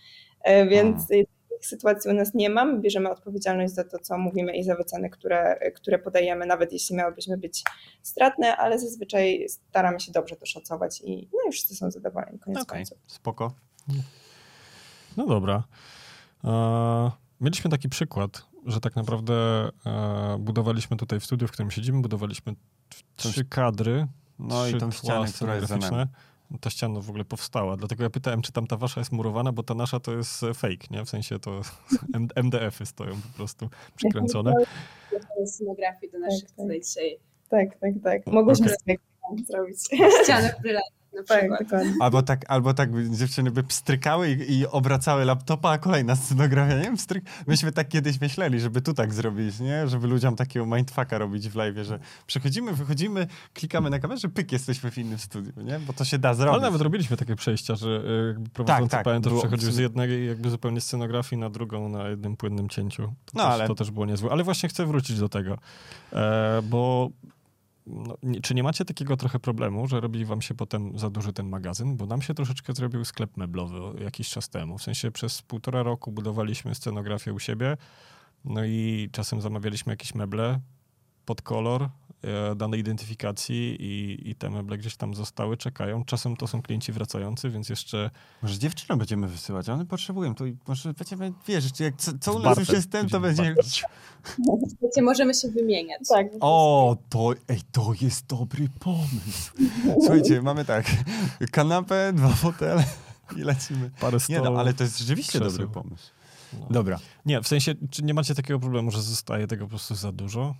[0.41, 1.23] E, więc Aha
[1.63, 2.81] takich sytuacji u nas nie mam.
[2.81, 7.37] Bierzemy odpowiedzialność za to, co mówimy i za wyceny, które, które podajemy, nawet jeśli miałybyśmy
[7.37, 7.63] być
[8.01, 12.61] stratne, ale zazwyczaj staramy się dobrze to szacować i no i wszyscy są zadowoleni, koniec
[12.61, 12.77] okay.
[12.77, 12.97] końców.
[13.07, 13.53] Spoko.
[15.17, 15.63] No dobra.
[16.43, 19.33] E, mieliśmy taki przykład, że tak naprawdę
[19.85, 22.55] e, budowaliśmy tutaj w studiu, w którym siedzimy, budowaliśmy
[23.15, 24.07] trzy kadry,
[24.39, 26.05] no i tą ścianę, która jest za nami
[26.61, 27.77] ta ściana w ogóle powstała.
[27.77, 30.53] Dlatego ja pytałem, czy tam ta wasza jest murowana, bo ta nasza to jest e,
[30.53, 31.05] fake, nie?
[31.05, 31.61] W sensie to
[32.43, 34.53] MDF-y stoją po prostu przykręcone.
[35.11, 36.81] To jest scenografii do naszych tak, tak.
[36.81, 37.19] dzisiaj.
[37.49, 38.27] Tak, tak, tak.
[38.27, 38.97] Mogłyśmy okay.
[39.45, 39.77] zrobić.
[40.23, 45.69] Ścianę brylantów na tak, albo tak, albo tak dziewczyny by pstrykały i, i obracały laptopa,
[45.69, 47.23] a kolejna scenografia, nie wiem, stryk...
[47.47, 49.87] Myśmy tak kiedyś myśleli, żeby tu tak zrobić, nie?
[49.87, 54.91] Żeby ludziom takiego mindfucka robić w live, że przechodzimy, wychodzimy, klikamy na kamerze, pyk, jesteśmy
[54.91, 55.79] w innym studiu, nie?
[55.79, 56.53] Bo to się da zrobić.
[56.53, 60.27] Ale nawet robiliśmy takie przejścia, że e, jakby prowadzący tak, tak, pamiętasz, przechodził z jednej
[60.27, 63.03] jakby zupełnie scenografii na drugą na jednym płynnym cięciu.
[63.03, 63.67] To, no, też, ale...
[63.67, 64.31] to też było niezłe.
[64.31, 65.57] Ale właśnie chcę wrócić do tego,
[66.13, 67.09] e, bo
[67.87, 71.33] no, nie, czy nie macie takiego trochę problemu, że robi wam się potem za duży
[71.33, 71.97] ten magazyn?
[71.97, 74.77] Bo nam się troszeczkę zrobił sklep meblowy jakiś czas temu.
[74.77, 77.77] W sensie przez półtora roku budowaliśmy scenografię u siebie,
[78.45, 80.59] no i czasem zamawialiśmy jakieś meble
[81.25, 81.89] pod kolor,
[82.55, 86.05] danej identyfikacji i, i te meble gdzieś tam zostały, czekają.
[86.05, 88.09] Czasem to są klienci wracający, więc jeszcze...
[88.41, 92.57] Może dziewczynom będziemy wysyłać, one potrzebują, to może będziemy, wiesz, jak co, co u nas
[92.57, 93.55] już jest ten, to będzie...
[94.81, 96.01] Wiecie, możemy się wymieniać.
[96.09, 96.27] Tak.
[96.39, 99.53] O, to, ej, to jest dobry pomysł.
[99.99, 100.85] Słuchajcie, mamy tak,
[101.51, 102.83] kanapę, dwa fotele
[103.37, 103.91] i lecimy.
[103.99, 105.49] Parę Nie no, ale to jest rzeczywiście krzeseł.
[105.49, 106.11] dobry pomysł.
[106.59, 106.67] No.
[106.69, 106.99] Dobra.
[107.25, 110.55] Nie, w sensie, czy nie macie takiego problemu, że zostaje tego po prostu za dużo?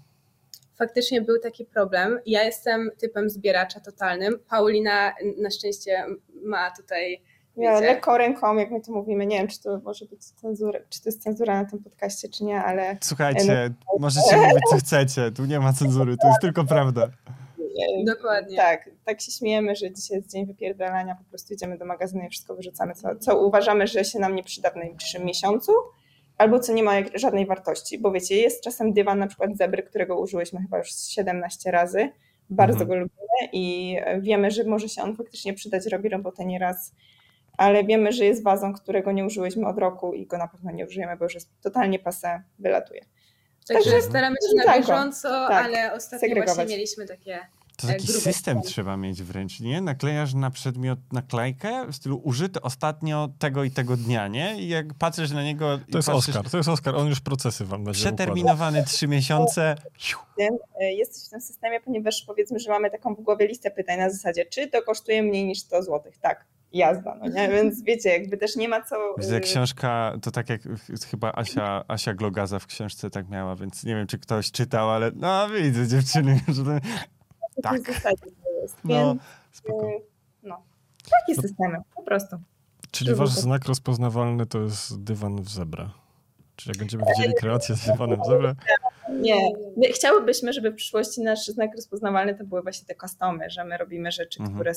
[0.78, 2.20] Faktycznie był taki problem.
[2.26, 4.40] Ja jestem typem zbieracza totalnym.
[4.50, 6.06] Paulina na szczęście
[6.46, 7.22] ma tutaj.
[7.58, 9.26] Ja lekko ręką, jak my to mówimy.
[9.26, 12.44] Nie wiem, czy to może być cenzura, czy to jest cenzura na tym podcaście, czy
[12.44, 12.98] nie, ale.
[13.02, 14.00] Słuchajcie, no...
[14.00, 15.32] możecie mówić, co chcecie.
[15.32, 17.10] Tu nie ma cenzury, to jest tylko prawda.
[18.06, 18.58] Dokładnie.
[18.58, 22.30] Tak, tak się śmiejemy, że dzisiaj jest dzień wypierdalania, po prostu idziemy do magazynu i
[22.30, 25.72] wszystko wyrzucamy, co, co uważamy, że się nam nie przyda w najbliższym miesiącu
[26.38, 30.20] albo co nie ma żadnej wartości, bo wiecie, jest czasem dywan na przykład zebry, którego
[30.20, 32.10] użyłyśmy chyba już 17 razy,
[32.50, 32.90] bardzo mhm.
[32.90, 36.94] go lubimy i wiemy, że może się on faktycznie przydać, robi robotę nieraz,
[37.58, 40.86] ale wiemy, że jest wazą, którego nie użyłyśmy od roku i go na pewno nie
[40.86, 43.06] użyjemy, bo już jest totalnie pase, wylatuje.
[43.68, 47.40] Także, Także staramy się na bieżąco, tak, ale ostatnio właśnie mieliśmy takie
[47.78, 49.82] to taki system trzeba mieć wręcz, nie?
[49.82, 54.62] Naklejasz na przedmiot naklejkę w stylu użyty ostatnio tego i tego dnia, nie?
[54.62, 55.80] I jak patrzysz na niego...
[55.92, 59.76] To jest patrzysz, Oscar, to jest Oscar, on już procesy wam będzie Przeterminowany trzy miesiące.
[60.82, 64.10] E, jesteś w tym systemie, ponieważ powiedzmy, że mamy taką w głowie listę pytań na
[64.10, 66.12] zasadzie, czy to kosztuje mniej niż 100 zł?
[66.22, 67.50] Tak, jazda, no nie?
[67.56, 68.96] Więc wiecie, jakby też nie ma co...
[69.18, 70.62] Widzę, y, książka, to tak jak
[71.12, 75.12] chyba Asia, Asia Glogaza w książce tak miała, więc nie wiem, czy ktoś czytał, ale
[75.16, 76.80] no widzę dziewczyny, że
[77.62, 77.82] tak.
[78.62, 78.78] jest.
[78.84, 79.16] No,
[79.52, 79.90] spoko.
[79.90, 80.02] Y,
[80.44, 80.64] no,
[81.04, 81.42] takie no.
[81.42, 82.36] systemy, po prostu.
[82.92, 85.94] Czyli wasz znak rozpoznawalny to jest dywan w zebra.
[86.56, 88.56] Czyli jak będziemy widzieli kreację z dywanem w zebra?
[89.10, 89.52] Nie.
[89.78, 93.78] My chciałybyśmy, żeby w przyszłości nasz znak rozpoznawalny to były właśnie te customy, że my
[93.78, 94.56] robimy rzeczy, mhm.
[94.60, 94.74] które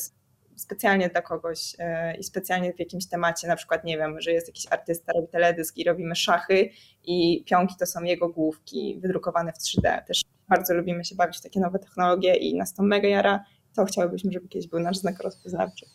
[0.57, 4.47] specjalnie dla kogoś y, i specjalnie w jakimś temacie, na przykład nie wiem, że jest
[4.47, 6.71] jakiś artysta, robi teledysk i robimy szachy
[7.05, 10.05] i pionki to są jego główki wydrukowane w 3D.
[10.05, 13.45] Też bardzo lubimy się bawić w takie nowe technologie i nas to mega jara.
[13.75, 15.87] To chciałybyśmy, żeby kiedyś był nasz znak rozpoznawczy.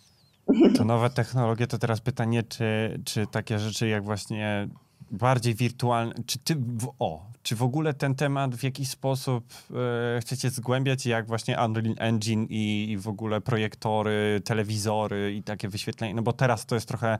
[0.77, 4.67] To nowe technologie, to teraz pytanie, czy, czy takie rzeczy jak właśnie
[5.11, 6.55] bardziej wirtualne, czy ty,
[6.99, 9.53] o, czy w ogóle ten temat w jakiś sposób
[10.15, 15.69] e, chcecie zgłębiać, jak właśnie Unreal Engine i, i, w ogóle projektory, telewizory i takie
[15.69, 17.17] wyświetlenie, no bo teraz to jest trochę e,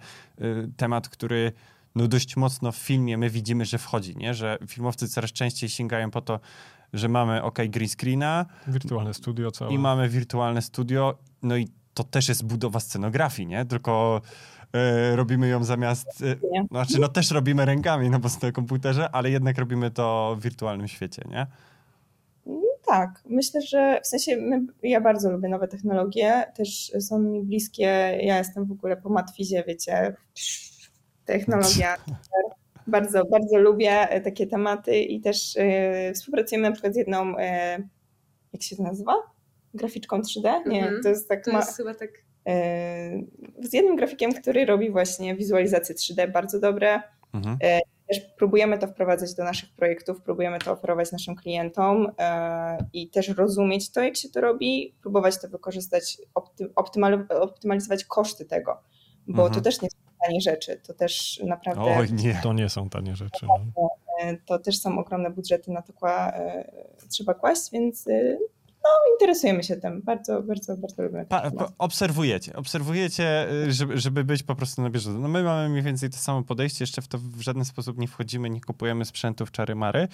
[0.78, 1.52] temat, który
[1.96, 4.34] no dość mocno w filmie my widzimy, że wchodzi, nie?
[4.34, 6.40] że filmowcy coraz częściej sięgają po to,
[6.94, 8.46] że mamy ok green screena.
[8.68, 9.74] Wirtualne studio całe.
[9.74, 13.66] I mamy wirtualne studio, no i to też jest budowa scenografii, nie?
[13.66, 14.22] Tylko
[15.12, 16.40] y, robimy ją zamiast, y,
[16.72, 20.88] znaczy no też robimy rękami, no bo na komputerze, ale jednak robimy to w wirtualnym
[20.88, 21.48] świecie, nie?
[22.86, 28.20] Tak, myślę, że w sensie my, ja bardzo lubię nowe technologie, też są mi bliskie,
[28.22, 30.16] ja jestem w ogóle po matwizie, wiecie,
[31.26, 31.98] technologia.
[32.92, 37.88] Bardzo, bardzo lubię takie tematy i też yy, współpracujemy na przykład z jedną, yy,
[38.54, 39.14] jak się to nazywa?
[39.74, 40.68] Graficzką 3D?
[40.68, 41.04] Nie, -hmm.
[41.04, 41.46] to jest tak.
[41.46, 42.10] To ma, jest chyba tak.
[43.64, 47.02] Z jednym grafikiem, który robi właśnie wizualizację 3D bardzo dobre.
[47.34, 47.58] Mhm.
[48.08, 52.12] Też próbujemy to wprowadzać do naszych projektów, próbujemy to oferować naszym klientom
[52.94, 56.18] i też rozumieć to, jak się to robi, próbować to wykorzystać,
[57.42, 58.78] optymalizować koszty tego,
[59.28, 59.54] bo mhm.
[59.54, 61.84] to też nie są tanie rzeczy, to też naprawdę...
[61.84, 63.46] Oj nie, to nie są tanie rzeczy.
[63.46, 63.90] No.
[64.46, 66.34] To też są ogromne budżety na to kła,
[67.10, 68.08] trzeba kłaść, więc
[68.84, 70.02] no, interesujemy się tym.
[70.02, 71.26] Bardzo, bardzo, bardzo lubimy.
[71.26, 75.20] Pa, obserwujecie, obserwujecie, y, żeby, żeby być po prostu na bieżąco.
[75.20, 78.08] No my mamy mniej więcej to samo podejście, jeszcze w to w żaden sposób nie
[78.08, 80.08] wchodzimy, nie kupujemy sprzętów czary mary,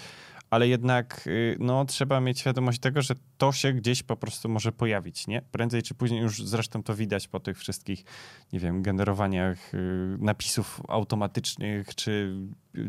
[0.49, 4.71] ale jednak y, no, trzeba mieć świadomość tego, że to się gdzieś po prostu może
[4.71, 5.41] pojawić, nie?
[5.41, 8.05] Prędzej czy później już zresztą to widać po tych wszystkich,
[8.53, 9.77] nie wiem, generowaniach y,
[10.19, 12.35] napisów automatycznych, czy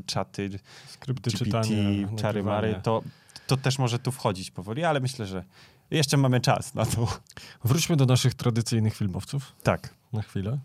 [0.07, 0.51] czaty,
[0.87, 3.03] skrypty GPT, czytania, czary mary, to
[3.49, 5.45] to też może tu wchodzić powoli, ale myślę, że
[5.91, 7.09] jeszcze mamy czas na to.
[7.65, 9.53] Wróćmy do naszych tradycyjnych filmowców.
[9.63, 9.95] Tak.
[10.13, 10.59] Na chwilę.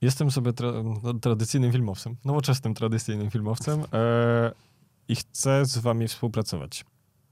[0.00, 4.52] Jestem sobie tra no, tradycyjnym filmowcem, nowoczesnym tradycyjnym filmowcem e
[5.10, 6.84] i chcę z wami współpracować.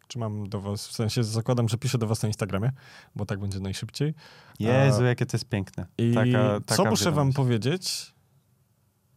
[0.09, 2.73] Czy mam do was, w sensie zakładam, że piszę do was na Instagramie,
[3.17, 4.15] bo tak będzie najszybciej.
[4.61, 5.87] Jezu, jakie to jest piękne.
[5.99, 8.15] I taka, taka co muszę wam powiedzieć,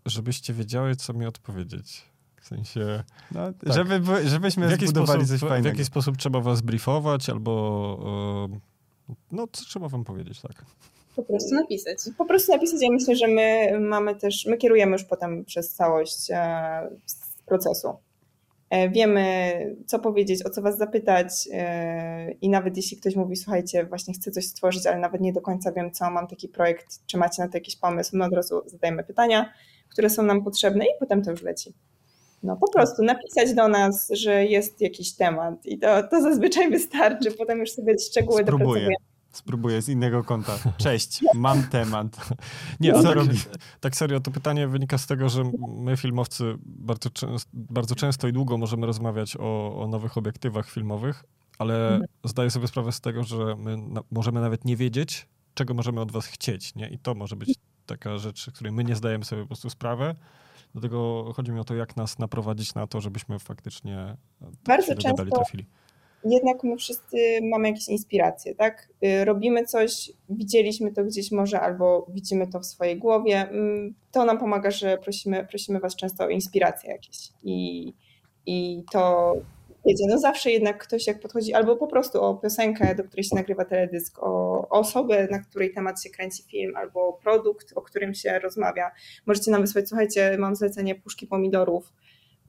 [0.06, 2.04] żebyście wiedziały, co mi odpowiedzieć.
[2.42, 3.04] W sensie...
[3.32, 3.74] No, tak.
[3.74, 5.76] żeby, żebyśmy w zbudowali sposób, coś fajnego.
[5.76, 8.50] W jaki sposób trzeba was briefować, albo...
[9.32, 10.66] no, co trzeba wam powiedzieć, tak?
[11.16, 11.98] Po prostu napisać.
[12.18, 12.82] Po prostu napisać.
[12.82, 16.90] Ja myślę, że my mamy też, my kierujemy już potem przez całość e,
[17.46, 17.94] procesu.
[18.72, 23.86] E, wiemy, co powiedzieć, o co was zapytać e, i nawet jeśli ktoś mówi, słuchajcie,
[23.86, 27.18] właśnie chcę coś stworzyć, ale nawet nie do końca wiem, co, mam taki projekt, czy
[27.18, 29.54] macie na to jakiś pomysł, no od razu zadajemy pytania,
[29.90, 31.74] które są nam potrzebne i potem to już leci.
[32.44, 37.32] No po prostu napisać do nas, że jest jakiś temat i to, to zazwyczaj wystarczy,
[37.32, 38.68] potem już sobie szczegóły Spróbuję.
[38.68, 39.11] dopracujemy.
[39.32, 40.58] Spróbuję z innego kąta.
[40.78, 42.30] Cześć, mam temat.
[42.80, 43.38] Nie, co tak, robi?
[43.80, 48.34] Tak serio, to pytanie wynika z tego, że my filmowcy bardzo, często, bardzo często i
[48.34, 51.24] długo możemy rozmawiać o, o nowych obiektywach filmowych,
[51.60, 52.06] ale mhm.
[52.24, 56.12] zdaję sobie sprawę z tego, że my na, możemy nawet nie wiedzieć, czego możemy od
[56.12, 56.90] was chcieć, nie?
[56.90, 60.16] I to może być taka rzecz, której my nie zdajemy sobie po prostu sprawy.
[60.74, 64.18] Dlatego chodzi mi o to, jak nas naprowadzić na to, żebyśmy faktycznie
[64.66, 65.66] Bardzo często trafili.
[66.26, 68.88] Jednak my wszyscy mamy jakieś inspiracje, tak?
[69.04, 73.50] Y, robimy coś, widzieliśmy to gdzieś może, albo widzimy to w swojej głowie.
[73.50, 77.18] Mm, to nam pomaga, że prosimy, prosimy Was często o inspiracje jakieś.
[77.44, 77.94] I,
[78.46, 79.34] i to
[79.86, 83.36] wiecie, no zawsze jednak ktoś jak podchodzi, albo po prostu o piosenkę, do której się
[83.36, 88.40] nagrywa teledysk, o osobę, na której temat się kręci film, albo produkt, o którym się
[88.40, 88.92] rozmawia.
[89.26, 91.94] Możecie nam wysłać, słuchajcie, mam zlecenie puszki pomidorów,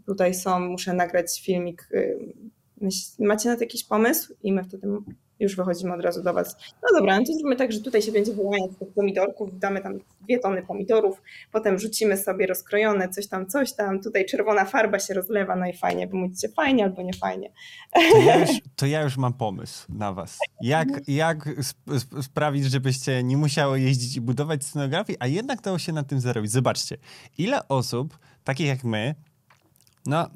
[0.06, 1.88] tutaj są, muszę nagrać filmik,
[3.18, 4.34] macie na to jakiś pomysł?
[4.42, 4.88] I my wtedy
[5.42, 6.56] już wychodzimy od razu do Was.
[6.82, 9.98] No dobra, no to zróbmy tak, że tutaj się będzie wyłaniać tych pomidorków, damy tam
[10.20, 15.14] dwie tony pomidorów, potem rzucimy sobie rozkrojone coś tam, coś tam, tutaj czerwona farba się
[15.14, 17.50] rozlewa, no i fajnie, wy mówicie fajnie albo nie fajnie.
[18.12, 20.38] To ja już, to ja już mam pomysł na Was.
[20.60, 21.78] Jak, jak sp
[22.22, 26.50] sprawić, żebyście nie musiały jeździć i budować scenografii, a jednak dało się na tym zarobić.
[26.50, 26.96] Zobaczcie,
[27.38, 29.14] ile osób, takich jak my,
[30.06, 30.30] no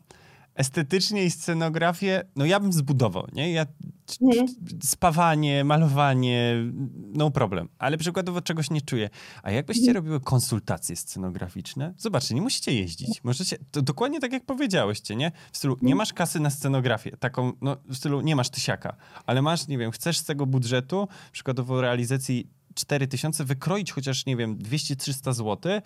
[0.57, 3.53] estetycznie i scenografię, no ja bym zbudował, nie?
[3.53, 3.67] Ja,
[4.23, 4.47] mhm.
[4.83, 6.55] spawanie, malowanie,
[7.15, 7.69] no problem.
[7.79, 9.11] Ale przykładowo czegoś nie czuję.
[9.43, 9.97] A jakbyście mhm.
[9.97, 11.95] robiły konsultacje scenograficzne?
[11.99, 13.25] Zobaczcie, nie musicie jeździć.
[13.25, 15.33] Możecie, to dokładnie tak jak powiedziałyście, nie?
[15.53, 15.99] W stylu, nie mhm.
[15.99, 19.91] masz kasy na scenografię, taką, no w stylu, nie masz tysiaka, ale masz, nie wiem,
[19.91, 25.83] chcesz z tego budżetu, przykładowo realizacji 4000, wykroić chociaż, nie wiem, 200-300 złotych,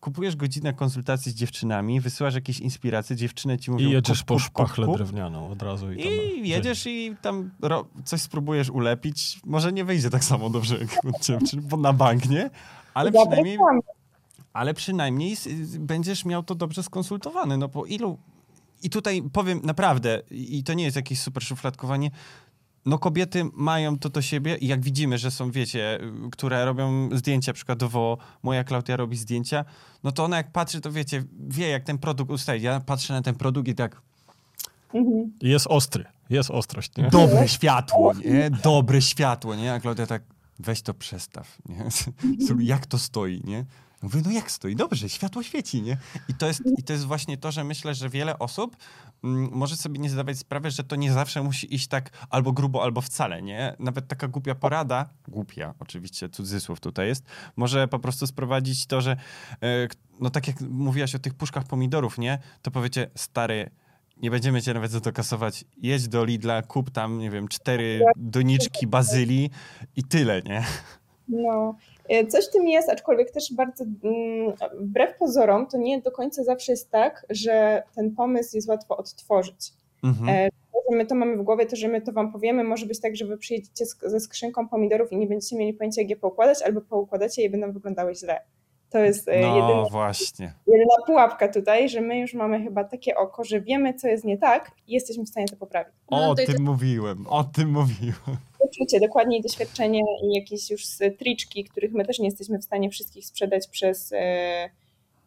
[0.00, 3.88] kupujesz godzinę konsultacji z dziewczynami, wysyłasz jakieś inspiracje, dziewczyny ci mówią...
[3.88, 5.92] I jedziesz kup, po szpachlę kup, drewnianą od razu.
[5.92, 9.40] I, I jedziesz i tam ro, coś spróbujesz ulepić.
[9.44, 12.50] Może nie wyjdzie tak samo dobrze jak u dziewczyn, bo na bank, nie?
[12.94, 13.58] Ale przynajmniej...
[14.52, 15.36] Ale przynajmniej
[15.78, 17.56] będziesz miał to dobrze skonsultowane.
[17.56, 18.18] No po ilu...
[18.82, 22.10] I tutaj powiem naprawdę, i to nie jest jakieś super szufladkowanie,
[22.86, 25.98] no kobiety mają to do siebie i jak widzimy, że są, wiecie,
[26.32, 29.64] które robią zdjęcia, przykładowo moja Klaudia robi zdjęcia,
[30.04, 32.60] no to ona jak patrzy, to wiecie, wie jak ten produkt ustaje.
[32.60, 34.02] Ja patrzę na ten produkt i tak...
[34.94, 35.32] Mhm.
[35.42, 37.08] Jest ostry, jest ostrość, nie?
[37.10, 38.50] Dobre światło, nie?
[38.62, 39.72] Dobre światło, nie?
[39.72, 40.22] A Klaudia tak,
[40.58, 41.84] weź to przestaw, nie?
[42.72, 43.64] Jak to stoi, nie?
[44.02, 44.76] Mówię, no jak stoi?
[44.76, 45.96] Dobrze, światło świeci, nie?
[46.28, 48.76] I to jest, i to jest właśnie to, że myślę, że wiele osób
[49.24, 52.82] mm, może sobie nie zdawać sprawy, że to nie zawsze musi iść tak albo grubo,
[52.82, 53.76] albo wcale, nie?
[53.78, 57.24] Nawet taka głupia porada, głupia, oczywiście cudzysłów tutaj jest,
[57.56, 59.16] może po prostu sprowadzić to, że
[59.62, 59.88] e,
[60.20, 62.38] no tak jak mówiłaś o tych puszkach pomidorów, nie?
[62.62, 63.70] To powiecie, stary,
[64.22, 65.64] nie będziemy cię nawet za to kasować.
[65.76, 69.50] Jedź do Lidla, kup tam, nie wiem, cztery doniczki bazylii
[69.96, 70.64] i tyle, nie?
[71.28, 71.74] No,
[72.28, 76.72] coś w tym jest, aczkolwiek też bardzo mm, wbrew pozorom, to nie do końca zawsze
[76.72, 79.72] jest tak, że ten pomysł jest łatwo odtworzyć.
[80.04, 80.28] Mhm.
[80.28, 82.86] E, to, że my to mamy w głowie, to, że my to wam powiemy, może
[82.86, 86.16] być tak, że wy przyjedziecie ze skrzynką pomidorów i nie będziecie mieli pojęcia, jak je
[86.16, 88.40] poukładać, albo poukładacie je i będą wyglądały źle.
[88.90, 90.54] To jest e, no, jedyna, właśnie.
[90.66, 94.38] jedyna pułapka tutaj, że my już mamy chyba takie oko, że wiemy, co jest nie
[94.38, 95.94] tak i jesteśmy w stanie to poprawić.
[96.10, 96.62] No, o tym to...
[96.62, 98.49] mówiłem, o tym mówiłem.
[98.60, 100.82] Poczucie, dokładnie doświadczenie i jakieś już
[101.18, 104.70] triczki, których my też nie jesteśmy w stanie wszystkich sprzedać przez e,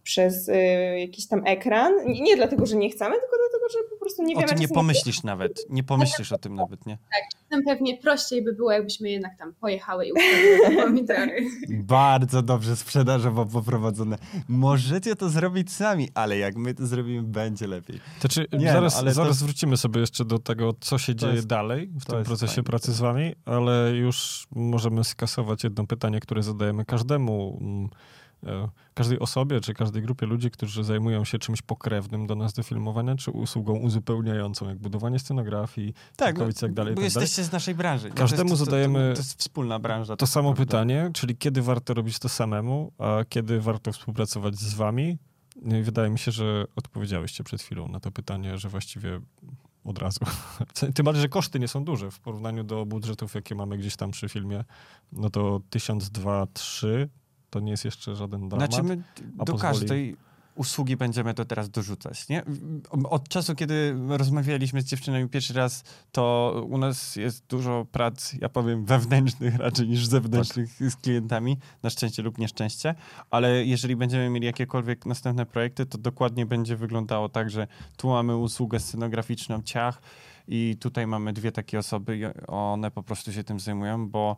[0.03, 0.53] przez y,
[0.99, 1.93] jakiś tam ekran.
[2.05, 4.45] Nie, nie, dlatego, że nie chcemy, tylko dlatego, że po prostu nie wiemy.
[4.45, 5.65] O tym nie pomyślisz nawet.
[5.69, 6.97] Nie pomyślisz o tym nawet, nie?
[6.97, 11.45] Tak, czasem pewnie prościej by było, jakbyśmy jednak tam pojechały i ustawiły pomidory.
[11.69, 14.17] Bardzo dobrze sprzedażowo poprowadzone.
[14.47, 17.99] Możecie to zrobić sami, ale jak my to zrobimy, będzie lepiej.
[18.21, 19.45] To czy nie, zaraz, no, ale zaraz to...
[19.45, 22.63] wrócimy sobie jeszcze do tego, co się dzieje jest, dalej w tym procesie fajne.
[22.63, 27.89] pracy z wami, ale już możemy skasować jedno pytanie, które zadajemy każdemu mm,
[28.93, 33.15] każdej osobie, czy każdej grupie ludzi, którzy zajmują się czymś pokrewnym do nas do filmowania,
[33.15, 36.93] czy usługą uzupełniającą, jak budowanie scenografii, tak, no, i tak dalej.
[36.93, 37.49] Bo tak jesteście dalej.
[37.49, 38.10] z naszej branży.
[38.10, 40.15] Każdemu to jest, zadajemy to, to, to, jest wspólna branża.
[40.15, 40.65] To samo prawda.
[40.65, 45.17] pytanie, czyli kiedy warto robić to samemu, a kiedy warto współpracować z wami?
[45.84, 49.21] Wydaje mi się, że odpowiedziałyście przed chwilą na to pytanie, że właściwie
[49.84, 50.19] od razu.
[50.95, 54.12] Tym bardziej, że koszty nie są duże w porównaniu do budżetów, jakie mamy gdzieś tam
[54.12, 54.63] przy filmie.
[55.12, 57.10] No to 1000, 2, 3
[57.53, 58.73] to nie jest jeszcze żaden dramat.
[58.73, 58.97] Znaczy my
[59.35, 59.61] do pozwoli...
[59.61, 60.17] każdej
[60.55, 62.43] usługi będziemy to teraz dorzucać, nie?
[63.09, 68.49] Od czasu, kiedy rozmawialiśmy z dziewczynami pierwszy raz, to u nas jest dużo prac, ja
[68.49, 70.91] powiem, wewnętrznych raczej niż zewnętrznych tak.
[70.91, 72.95] z klientami, na szczęście lub nieszczęście,
[73.31, 78.37] ale jeżeli będziemy mieli jakiekolwiek następne projekty, to dokładnie będzie wyglądało tak, że tu mamy
[78.37, 80.01] usługę scenograficzną ciach
[80.47, 84.37] i tutaj mamy dwie takie osoby i one po prostu się tym zajmują, bo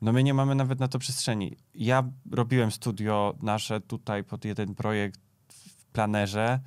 [0.00, 1.56] no my nie mamy nawet na to przestrzeni.
[1.74, 6.60] Ja robiłem studio nasze tutaj pod jeden projekt w planerze.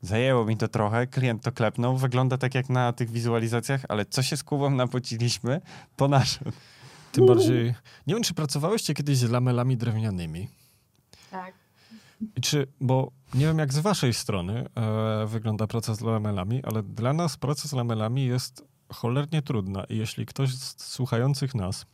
[0.00, 1.96] Zajęło mi to trochę, klient to klepnął.
[1.96, 5.60] Wygląda tak jak na tych wizualizacjach, ale co się z Kubą napociliśmy,
[5.96, 6.44] to nasze.
[7.12, 7.74] Tym bardziej.
[8.06, 10.48] Nie wiem, czy pracowałyście kiedyś z lamelami drewnianymi.
[11.30, 11.54] Tak.
[12.36, 16.82] I czy, bo nie wiem, jak z waszej strony e, wygląda praca z lamelami, ale
[16.82, 19.84] dla nas praca z lamelami jest cholernie trudna.
[19.84, 21.86] I jeśli ktoś z słuchających nas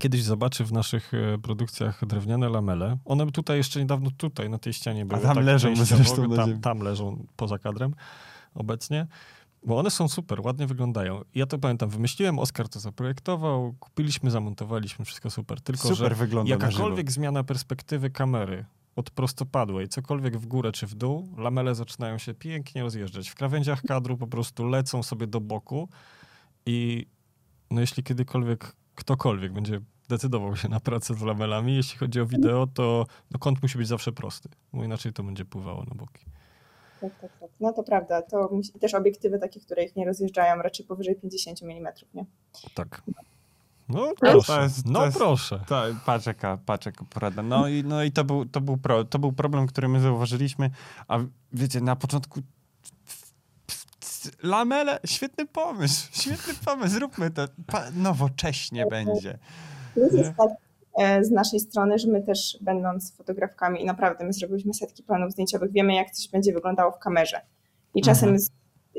[0.00, 2.98] kiedyś zobaczy w naszych e, produkcjach drewniane lamele.
[3.04, 5.20] One tutaj jeszcze niedawno tutaj na tej ścianie były.
[5.20, 7.94] A tam tak leżą zresztą tam, tam leżą poza kadrem
[8.54, 9.06] obecnie.
[9.66, 11.20] Bo one są super, ładnie wyglądają.
[11.34, 15.60] Ja to pamiętam, wymyśliłem, Oskar to zaprojektował, kupiliśmy, zamontowaliśmy, wszystko super.
[15.60, 18.64] Tylko, super że wygląda jakakolwiek zmiana perspektywy kamery
[18.96, 23.28] od prostopadłej, cokolwiek w górę czy w dół, lamele zaczynają się pięknie rozjeżdżać.
[23.28, 25.88] W krawędziach kadru po prostu lecą sobie do boku
[26.66, 27.06] i
[27.70, 32.66] no jeśli kiedykolwiek ktokolwiek będzie decydował się na pracę z lamelami, jeśli chodzi o wideo,
[32.74, 36.24] to no, kąt musi być zawsze prosty, bo inaczej to będzie pływało na boki.
[37.00, 37.50] Tak, tak, tak.
[37.60, 38.22] No to prawda.
[38.22, 42.26] To musi, też obiektywy takie, które ich nie rozjeżdżają, raczej powyżej 50 mm, nie?
[42.74, 43.02] Tak.
[43.88, 45.60] No proszę, to jest, no jest, proszę.
[45.68, 47.42] To, patrz jaka, patrz jaka porada.
[47.42, 50.70] No i, no i to, był, to, był pro, to był problem, który my zauważyliśmy,
[51.08, 51.18] a
[51.52, 52.40] wiecie, na początku
[54.42, 57.48] lamele, świetny pomysł, świetny pomysł, zróbmy to,
[57.94, 59.38] nowocześnie będzie.
[59.96, 60.50] Jest tak
[60.98, 65.32] e, z naszej strony, że my też będąc fotografkami i naprawdę my zrobiliśmy setki planów
[65.32, 67.40] zdjęciowych, wiemy jak coś będzie wyglądało w kamerze.
[67.94, 68.48] I czasem mhm.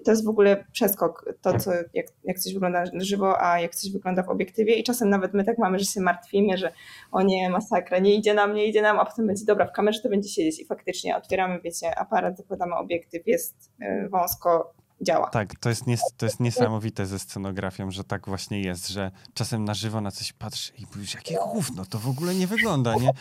[0.05, 3.75] to jest w ogóle przeskok, to co, jak, jak coś wygląda na żywo, a jak
[3.75, 6.71] coś wygląda w obiektywie i czasem nawet my tak mamy, że się martwimy, że
[7.11, 10.01] o nie, masakra, nie idzie nam, nie idzie nam, a potem będzie dobra, w kamerze
[10.01, 15.29] to będzie siedzieć i faktycznie otwieramy, wiecie, aparat, zakładamy obiektyw, jest e, wąsko, działa.
[15.29, 19.65] Tak, to jest, nies to jest niesamowite ze scenografią, że tak właśnie jest, że czasem
[19.65, 23.11] na żywo na coś patrzysz i mówisz, jakie gówno, to w ogóle nie wygląda, nie?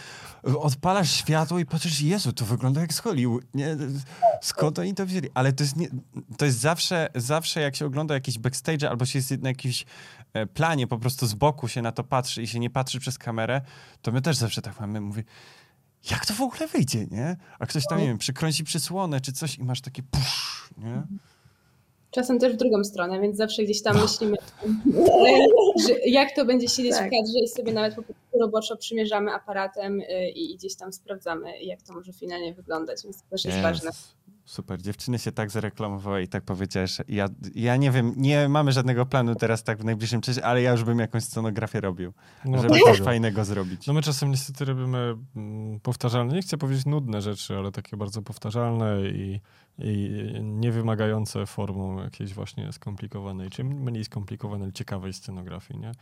[0.58, 3.76] Odpalasz światło i patrzysz, Jezu, to wygląda jak z Hollywood, nie?
[4.42, 5.28] Skąd oni to wzięli?
[5.34, 5.88] Ale to jest, nie,
[6.38, 9.84] to jest zawsze, zawsze jak się ogląda jakieś backstage albo się jest na jakimś
[10.32, 13.18] e, planie, po prostu z boku się na to patrzy i się nie patrzy przez
[13.18, 13.60] kamerę,
[14.02, 15.24] to my też zawsze tak mamy, mówię,
[16.10, 17.36] jak to w ogóle wyjdzie, nie?
[17.58, 21.02] A ktoś tam, nie wiem, przykręci przysłonę czy coś i masz takie pusz, nie?
[22.10, 24.02] Czasem też w drugą stronę, więc zawsze gdzieś tam no.
[24.02, 24.36] myślimy,
[25.88, 27.08] że jak to będzie siedzieć tak.
[27.08, 31.62] w kadrze i sobie nawet po prostu roboczo przymierzamy aparatem y, i gdzieś tam sprawdzamy,
[31.62, 33.62] jak to może finalnie wyglądać, więc to też jest yes.
[33.62, 33.90] ważne.
[34.48, 39.06] Super, dziewczyny się tak zareklamowały i tak powiedziałeś, ja, ja nie wiem, nie mamy żadnego
[39.06, 42.12] planu teraz tak w najbliższym czasie, ale ja już bym jakąś scenografię robił,
[42.44, 43.86] no, żeby coś fajnego zrobić.
[43.86, 48.22] No my czasem niestety robimy mm, powtarzalne, nie chcę powiedzieć nudne rzeczy, ale takie bardzo
[48.22, 49.40] powtarzalne i,
[49.78, 55.92] i nie wymagające formą jakiejś właśnie skomplikowanej, czy mniej skomplikowanej, ciekawej scenografii, nie?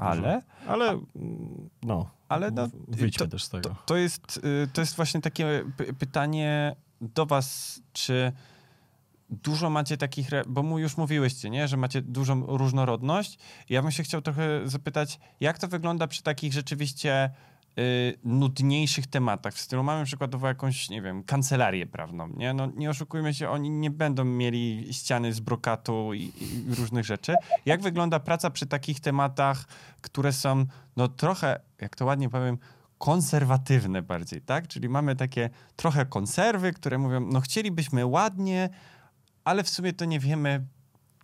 [0.00, 0.42] Ale?
[0.66, 1.00] Ale,
[1.82, 3.68] no, ale no, wyjdźmy to, też z tego.
[3.68, 5.64] To, to, jest, y, to jest właśnie takie
[5.98, 8.32] pytanie do was, czy
[9.30, 13.38] dużo macie takich, bo mu już mówiłyście, nie, że macie dużą różnorodność.
[13.68, 17.30] Ja bym się chciał trochę zapytać, jak to wygląda przy takich rzeczywiście
[18.24, 22.54] nudniejszych tematach, w stylu mamy przykładowo jakąś, nie wiem, kancelarię prawną, nie?
[22.54, 27.34] No nie oszukujmy się, oni nie będą mieli ściany z brokatu i, i różnych rzeczy.
[27.66, 29.64] Jak wygląda praca przy takich tematach,
[30.00, 30.64] które są,
[30.96, 32.58] no trochę, jak to ładnie powiem,
[32.98, 34.68] konserwatywne bardziej, tak?
[34.68, 38.68] Czyli mamy takie trochę konserwy, które mówią, no chcielibyśmy ładnie,
[39.44, 40.66] ale w sumie to nie wiemy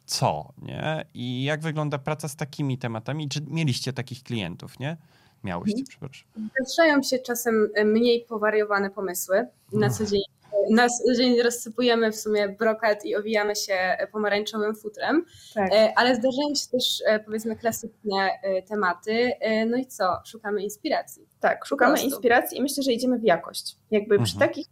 [0.05, 1.05] co, nie?
[1.14, 3.28] I jak wygląda praca z takimi tematami?
[3.28, 4.96] Czy mieliście takich klientów, nie?
[5.45, 5.86] Miałyście, mhm.
[5.88, 6.28] przepraszam.
[6.61, 9.47] Zdarzają się czasem e, mniej powariowane pomysły.
[9.72, 10.22] Na co dzień
[10.70, 10.86] na
[11.16, 15.24] dzień rozsypujemy w sumie brokat i owijamy się pomarańczowym futrem,
[15.55, 15.72] tak.
[15.72, 19.32] E, ale zdarzają się też e, powiedzmy klasyczne e, tematy.
[19.70, 20.20] No i co?
[20.24, 21.26] Szukamy inspiracji.
[21.40, 23.76] Tak, szukamy inspiracji i myślę, że idziemy w jakość.
[23.90, 24.24] Jakby mhm.
[24.24, 24.66] przy takich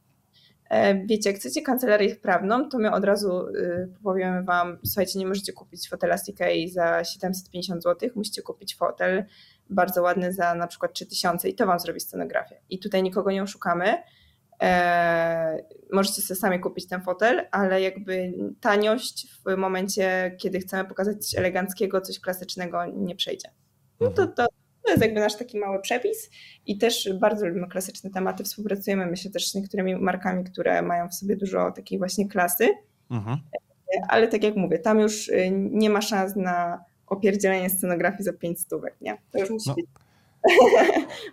[1.04, 3.46] Wiecie, jak chcecie kancelarię prawną, to my od razu
[4.04, 6.38] powiemy Wam, słuchajcie, nie możecie kupić fotela CK
[6.72, 9.24] za 750 zł, musicie kupić fotel
[9.70, 12.60] bardzo ładny za na przykład 3000 i to Wam zrobi scenografię.
[12.70, 14.02] I tutaj nikogo nie oszukamy,
[14.62, 21.26] E, możecie sobie sami kupić ten fotel, ale jakby taniość w momencie, kiedy chcemy pokazać
[21.26, 23.48] coś eleganckiego, coś klasycznego, nie przejdzie.
[24.00, 24.36] No to, mhm.
[24.36, 24.46] to,
[24.84, 26.30] to jest jakby nasz taki mały przepis
[26.66, 28.44] i też bardzo lubimy klasyczne tematy.
[28.44, 32.68] Współpracujemy myślę też z niektórymi markami, które mają w sobie dużo takiej właśnie klasy.
[33.10, 33.38] Mhm.
[34.08, 38.60] Ale tak jak mówię, tam już y, nie ma szans na opierdzielenie scenografii za pięć
[38.60, 39.18] stówek, nie?
[39.30, 39.74] To już musi no.
[39.74, 39.86] być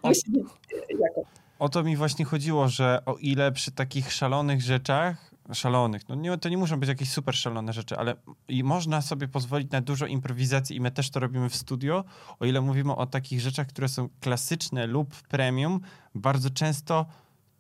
[0.04, 1.22] musi być jako
[1.60, 6.38] o to mi właśnie chodziło, że o ile przy takich szalonych rzeczach, szalonych, no nie,
[6.38, 8.16] to nie muszą być jakieś super szalone rzeczy, ale
[8.48, 12.04] i można sobie pozwolić na dużo improwizacji i my też to robimy w studio,
[12.40, 15.80] o ile mówimy o takich rzeczach, które są klasyczne lub premium,
[16.16, 17.06] bardzo często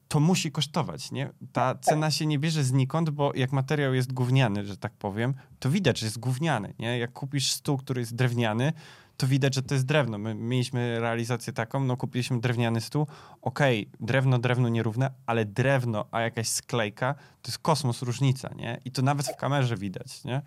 [0.07, 1.29] to musi kosztować, nie?
[1.51, 5.69] Ta cena się nie bierze znikąd, bo jak materiał jest gówniany, że tak powiem, to
[5.69, 6.99] widać, że jest gówniany, nie?
[6.99, 8.73] Jak kupisz stół, który jest drewniany,
[9.17, 10.17] to widać, że to jest drewno.
[10.17, 13.07] My mieliśmy realizację taką, no kupiliśmy drewniany stół,
[13.41, 18.81] okej, okay, drewno, drewno nierówne, ale drewno, a jakaś sklejka, to jest kosmos różnica, nie?
[18.85, 20.41] I to nawet w kamerze widać, nie?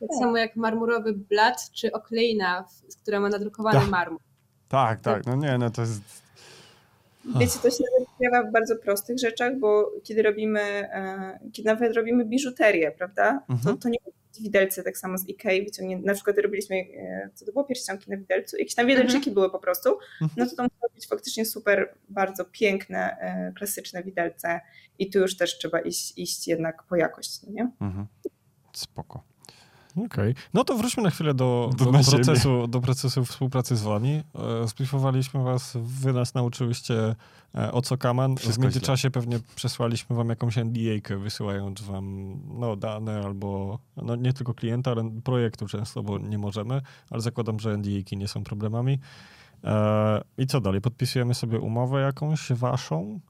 [0.00, 2.64] Tak samo jak marmurowy blat czy okleina,
[3.02, 3.90] która ma nadrukowany tak.
[3.90, 4.20] marmur.
[4.68, 6.21] Tak, tak, no nie, no to jest...
[7.24, 12.24] Wiecie, to się przejawia w bardzo prostych rzeczach, bo kiedy robimy, e, kiedy nawet robimy
[12.24, 13.76] biżuterię, prawda, mhm.
[13.76, 13.98] to, to nie
[14.40, 18.16] widelce tak samo z Ikei wyciągnięte, na przykład robiliśmy, e, co to było, pierścionki na
[18.16, 19.34] widelcu, jakieś tam widelczyki mhm.
[19.34, 19.90] były po prostu,
[20.22, 20.30] mhm.
[20.36, 24.60] no to to musiało być faktycznie super, bardzo piękne, e, klasyczne widelce
[24.98, 27.70] i tu już też trzeba iść, iść jednak po jakość, no nie?
[27.80, 28.06] Mhm.
[28.72, 29.31] Spoko.
[29.96, 30.06] Okej.
[30.06, 30.34] Okay.
[30.54, 34.22] No to wróćmy na chwilę do, do, do procesu, do procesu współpracy z wami.
[34.64, 37.14] E, Spliffowaliśmy was, wy nas nauczyłyście
[37.54, 38.36] e, o co kaman.
[38.36, 44.54] W międzyczasie pewnie przesłaliśmy wam jakąś NDA-kę, wysyłając wam no, dane albo no, nie tylko
[44.54, 46.80] klienta, ale projektu często, bo nie możemy,
[47.10, 48.98] ale zakładam, że NDA-ki nie są problemami.
[49.64, 50.80] E, I co dalej?
[50.80, 53.20] Podpisujemy sobie umowę jakąś waszą?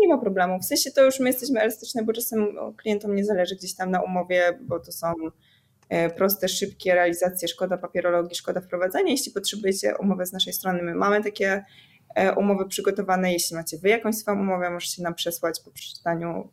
[0.00, 0.58] nie ma problemu.
[0.58, 4.02] W sensie to już my jesteśmy elastyczne, bo czasem klientom nie zależy gdzieś tam na
[4.02, 5.14] umowie, bo to są
[6.16, 9.10] proste, szybkie realizacje, szkoda papierologii, szkoda wprowadzania.
[9.10, 11.64] Jeśli potrzebujecie umowy z naszej strony, my mamy takie
[12.14, 13.32] e, umowy przygotowane.
[13.32, 16.48] Jeśli macie wy jakąś swoją umowę, możecie nam przesłać po przeczytaniu.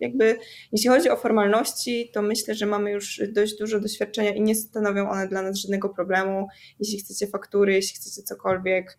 [0.00, 0.38] Jakby,
[0.72, 5.10] jeśli chodzi o formalności, to myślę, że mamy już dość dużo doświadczenia i nie stanowią
[5.10, 6.48] one dla nas żadnego problemu.
[6.80, 8.98] Jeśli chcecie faktury, jeśli chcecie cokolwiek,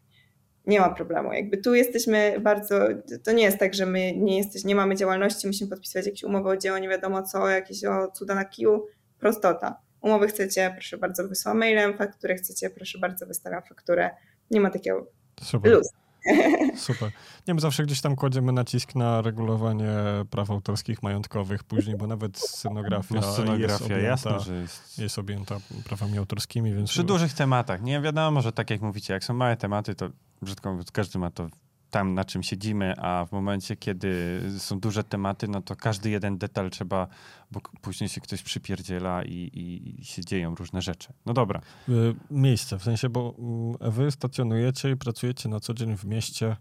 [0.65, 1.33] nie ma problemu.
[1.33, 2.79] Jakby tu jesteśmy bardzo,
[3.23, 6.49] to nie jest tak, że my nie, jesteś, nie mamy działalności, musimy podpisywać jakieś umowy
[6.49, 8.85] o dzieło, nie wiadomo co, jakieś o cuda na kiju
[9.19, 9.79] prostota.
[10.01, 14.09] Umowy chcecie, proszę bardzo, wysyłam mailem, fakturę chcecie, proszę bardzo, wystawiam fakturę.
[14.51, 15.07] Nie ma takiego
[15.41, 15.71] Super.
[15.71, 15.89] luz.
[16.87, 17.11] Super.
[17.47, 19.89] Nie, my zawsze gdzieś tam kładziemy nacisk na regulowanie
[20.29, 24.99] praw autorskich, majątkowych później, bo nawet scenografia, no, scenografia jest, objęta, jasne, że jest...
[24.99, 26.73] jest objęta prawami autorskimi.
[26.73, 26.89] Więc...
[26.89, 30.09] Przy dużych tematach, nie wiadomo, że tak jak mówicie, jak są małe tematy, to
[30.41, 31.47] brzydko mówiąc, każdy ma to
[31.91, 36.37] tam, na czym siedzimy, a w momencie, kiedy są duże tematy, no to każdy jeden
[36.37, 37.07] detal trzeba,
[37.51, 41.09] bo później się ktoś przypierdziela i, i, się dzieją różne rzeczy.
[41.25, 41.61] No dobra.
[41.89, 46.55] Y, miejsce, w sensie, bo mm, wy stacjonujecie i pracujecie na co dzień w mieście...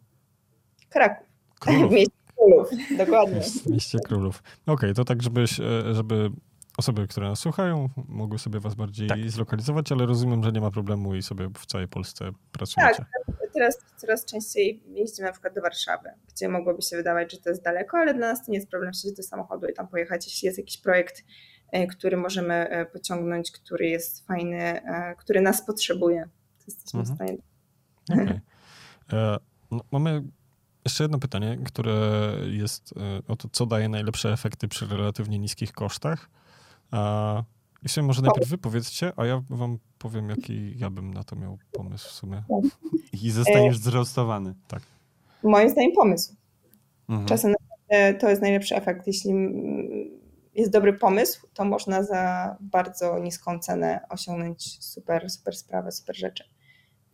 [0.89, 1.27] Kraków.
[1.59, 1.91] Królów.
[1.91, 2.69] W mieście Królów,
[2.99, 3.41] dokładnie.
[3.41, 4.43] W mieście Królów.
[4.63, 6.31] Okej, okay, to tak, żebyś, e, żeby
[6.77, 9.31] osoby, które nas słuchają, mogły sobie was bardziej tak.
[9.31, 13.05] zlokalizować, ale rozumiem, że nie ma problemu i sobie w całej Polsce pracujecie.
[13.27, 17.49] Tak, teraz coraz częściej jeździmy na przykład do Warszawy, gdzie mogłoby się wydawać, że to
[17.49, 20.27] jest daleko, ale dla nas to nie jest problem wsiąść do samochodu i tam pojechać,
[20.27, 21.25] jeśli jest jakiś projekt,
[21.73, 26.29] e, który możemy e, pociągnąć, który jest fajny, e, który nas potrzebuje.
[26.59, 27.17] To jesteśmy mhm.
[27.17, 27.39] w stanie.
[28.11, 28.41] Okay.
[29.71, 30.23] No, mamy
[30.85, 31.93] jeszcze jedno pytanie, które
[32.51, 32.95] jest
[33.29, 36.31] o to, co daje najlepsze efekty przy relatywnie niskich kosztach.
[37.83, 41.37] I sobie może najpierw wy powiedzcie, a ja wam powiem, jaki ja bym na to
[41.37, 42.43] miał pomysł w sumie.
[43.23, 44.55] I zostaniesz zrostowany.
[44.69, 44.83] Tak.
[45.43, 46.35] Moim zdaniem pomysł.
[47.09, 47.29] Mhm.
[47.29, 47.55] Czasem
[48.21, 49.07] to jest najlepszy efekt.
[49.07, 49.33] Jeśli
[50.55, 56.45] jest dobry pomysł, to można za bardzo niską cenę osiągnąć super, super sprawę, super rzeczy.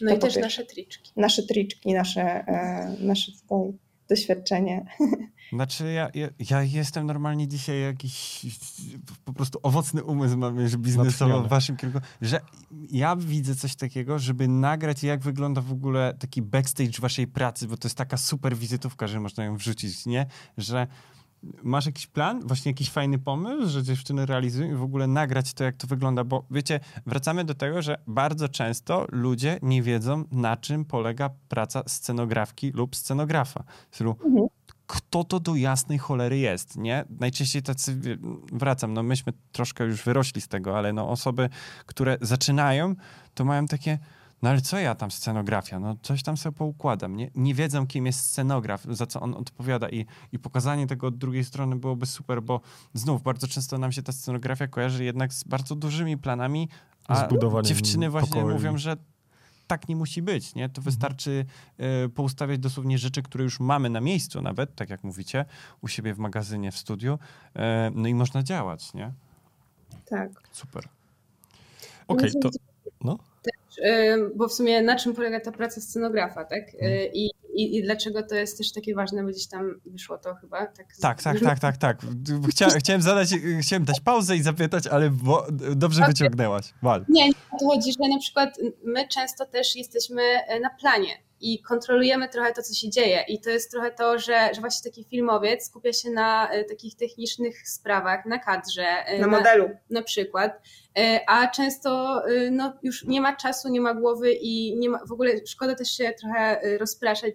[0.01, 1.13] No to i też nasze triczki.
[1.17, 3.79] Nasze triczki, nasze, e, nasze tutaj
[4.09, 4.85] doświadczenie.
[5.53, 8.47] Znaczy ja, ja, ja, jestem normalnie dzisiaj jakiś
[9.25, 12.41] po prostu owocny umysł mam że biznesowo w waszym kierunku, że
[12.91, 17.77] ja widzę coś takiego, żeby nagrać jak wygląda w ogóle taki backstage waszej pracy, bo
[17.77, 20.27] to jest taka super wizytówka, że można ją wrzucić, nie?
[20.59, 20.87] Że
[21.63, 25.65] Masz jakiś plan, właśnie jakiś fajny pomysł, że dziewczyny realizują i w ogóle nagrać to,
[25.65, 26.25] jak to wygląda?
[26.25, 31.83] Bo wiecie, wracamy do tego, że bardzo często ludzie nie wiedzą, na czym polega praca
[31.87, 33.65] scenografki lub scenografa.
[34.01, 34.47] Mhm.
[34.87, 37.05] Kto to do jasnej cholery jest, nie?
[37.21, 38.19] Najczęściej tacy,
[38.53, 41.49] wracam, no myśmy troszkę już wyrośli z tego, ale no osoby,
[41.87, 42.95] które zaczynają,
[43.35, 43.99] to mają takie
[44.43, 45.81] no ale co ja tam, scenografia?
[45.81, 47.17] No coś tam sobie poukładam.
[47.17, 51.19] Nie, nie wiedzą, kim jest scenograf, za co on odpowiada i, i pokazanie tego od
[51.19, 52.61] drugiej strony byłoby super, bo
[52.95, 56.69] znów bardzo często nam się ta scenografia kojarzy jednak z bardzo dużymi planami,
[57.09, 57.29] a
[57.63, 58.55] dziewczyny właśnie pokoi.
[58.55, 58.97] mówią, że
[59.67, 60.69] tak nie musi być, nie?
[60.69, 60.85] To mhm.
[60.85, 61.45] wystarczy
[62.05, 65.45] y, poustawiać dosłownie rzeczy, które już mamy na miejscu nawet, tak jak mówicie,
[65.81, 67.19] u siebie w magazynie, w studiu,
[67.57, 67.61] y,
[67.95, 69.13] no i można działać, nie?
[70.07, 70.31] Tak.
[70.53, 70.89] Super.
[72.09, 72.51] Okej, okay, to...
[73.05, 73.19] No?
[74.37, 76.75] Bo w sumie na czym polega ta praca scenografa, tak?
[76.75, 77.13] Mhm.
[77.13, 80.67] I, i, I, dlaczego to jest też takie ważne, bo gdzieś tam wyszło to chyba.
[80.67, 81.99] Tak, tak, tak, tak, tak, tak.
[82.51, 83.29] Chcia, chciałem zadać,
[83.61, 85.47] chciałem dać pauzę i zapytać, ale bo,
[85.77, 86.13] dobrze okay.
[86.13, 86.75] wyciągnęłaś.
[86.83, 87.05] Wal.
[87.09, 91.63] Nie, nie, to chodzi, że na przykład my często też jesteśmy e, na planie i
[91.63, 93.25] kontrolujemy trochę to, co się dzieje.
[93.29, 96.97] I to jest trochę to, że, że właśnie taki filmowiec skupia się na e, takich
[96.97, 98.87] technicznych sprawach, na kadrze.
[99.07, 99.71] E, na, na modelu.
[99.91, 100.63] Na przykład.
[100.99, 105.13] E, a często no, już nie ma czasu, nie ma głowy i nie ma, w
[105.13, 107.35] ogóle szkoda też się trochę rozpraszać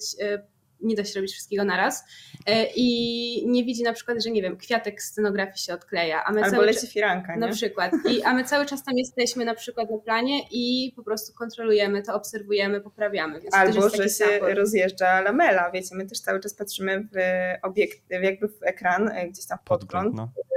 [0.82, 2.06] nie da się robić wszystkiego naraz
[2.46, 6.24] e, i nie widzi na przykład, że nie wiem, kwiatek scenografii się odkleja.
[6.24, 7.40] A my Albo cały leci firanka, nie?
[7.40, 7.92] Na przykład.
[8.10, 12.04] I, a my cały czas tam jesteśmy na przykład na planie i po prostu kontrolujemy
[12.04, 13.42] to, obserwujemy, poprawiamy.
[13.42, 14.56] Więc Albo, że się support.
[14.56, 17.18] rozjeżdża lamela, wiecie, my też cały czas patrzymy w
[17.62, 20.57] obiekt, jakby w ekran, e, gdzieś tam w podgląd, podgląd no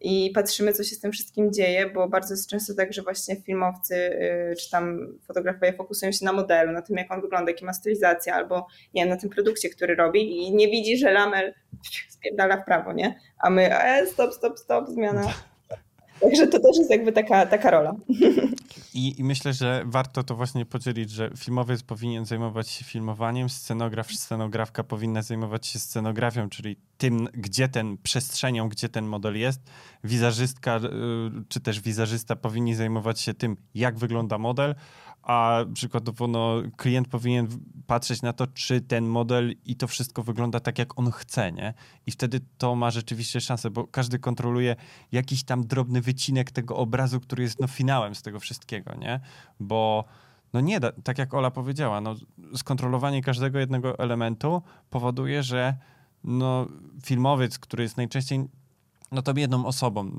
[0.00, 3.36] i patrzymy, co się z tym wszystkim dzieje, bo bardzo jest często tak, że właśnie
[3.36, 7.64] filmowcy y, czy tam fotografowie fokusują się na modelu, na tym, jak on wygląda, jaki
[7.64, 11.54] ma stylizację, albo nie na tym produkcie, który robi i nie widzi, że lamel
[12.14, 13.20] spierdala w prawo, nie?
[13.38, 15.32] A my, e, stop, stop, stop, zmiana.
[16.20, 17.94] Także to też jest jakby taka, taka rola.
[18.94, 24.12] I, I, myślę, że warto to właśnie podzielić, że filmowiec powinien zajmować się filmowaniem, scenograf,
[24.12, 29.70] scenografka powinna zajmować się scenografią, czyli tym, gdzie ten przestrzenią, gdzie ten model jest.
[30.04, 30.80] Wizażystka y,
[31.48, 34.74] czy też wizażysta powinni zajmować się tym, jak wygląda model,
[35.22, 37.48] a przykładowo no, klient powinien
[37.86, 41.74] patrzeć na to, czy ten model i to wszystko wygląda tak, jak on chce, nie?
[42.06, 44.76] I wtedy to ma rzeczywiście szansę, bo każdy kontroluje
[45.12, 49.20] jakiś tam drobny wycinek tego obrazu, który jest no finałem z tego wszystkiego, nie?
[49.60, 50.04] Bo
[50.52, 52.14] no nie tak jak Ola powiedziała, no
[52.54, 55.76] skontrolowanie każdego jednego elementu powoduje, że
[56.24, 56.66] no
[57.04, 58.48] filmowiec, który jest najczęściej
[59.12, 60.10] no to jedną osobą.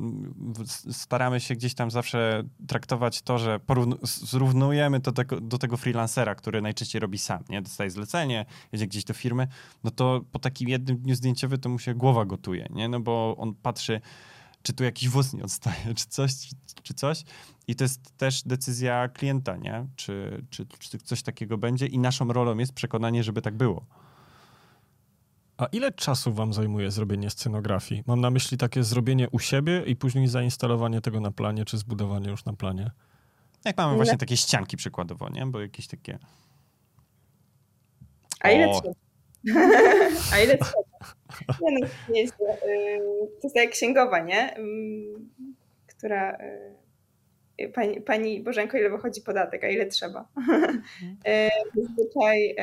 [0.92, 3.60] Staramy się gdzieś tam zawsze traktować to, że
[4.04, 7.62] zrównujemy to tego, do tego freelancera, który najczęściej robi sam, nie?
[7.62, 9.48] Dostaje zlecenie, jedzie gdzieś do firmy,
[9.84, 12.90] no to po takim jednym dniu zdjęciowym to mu się głowa gotuje, nie?
[12.90, 14.02] No bo on patrzy,
[14.64, 17.24] czy tu jakiś wóz nie odstaje, czy coś, czy, czy coś.
[17.68, 19.88] I to jest też decyzja klienta, nie?
[19.96, 23.86] Czy, czy, czy coś takiego będzie i naszą rolą jest przekonanie, żeby tak było.
[25.60, 28.04] A ile czasu wam zajmuje zrobienie scenografii?
[28.08, 32.30] Mam na myśli takie zrobienie u siebie i później zainstalowanie tego na planie, czy zbudowanie
[32.30, 32.92] już na planie?
[33.66, 35.46] Jak mamy właśnie takie ścianki przykładowo, nie?
[35.46, 36.20] Bo jakieś takie...
[38.40, 38.82] A ile o,
[40.34, 41.14] A ile trzeba?
[41.62, 44.56] Nie, no, nie jest, to jest jak księgowa, nie?
[45.88, 46.38] Która
[47.74, 50.28] pani, pani Bożenko, ile wychodzi podatek, a ile trzeba?
[51.76, 52.56] Zazwyczaj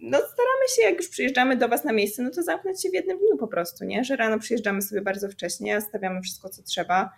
[0.00, 2.94] no staramy się, jak już przyjeżdżamy do Was na miejsce, no to zamknąć się w
[2.94, 4.04] jednym dniu po prostu, nie?
[4.04, 7.10] Że rano przyjeżdżamy sobie bardzo wcześnie, stawiamy wszystko, co trzeba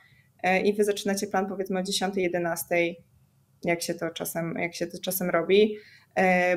[0.42, 2.66] e, i Wy zaczynacie plan powiedzmy o 10, 11,
[3.64, 5.76] jak się to czasem, jak się to czasem robi.
[6.16, 6.56] E,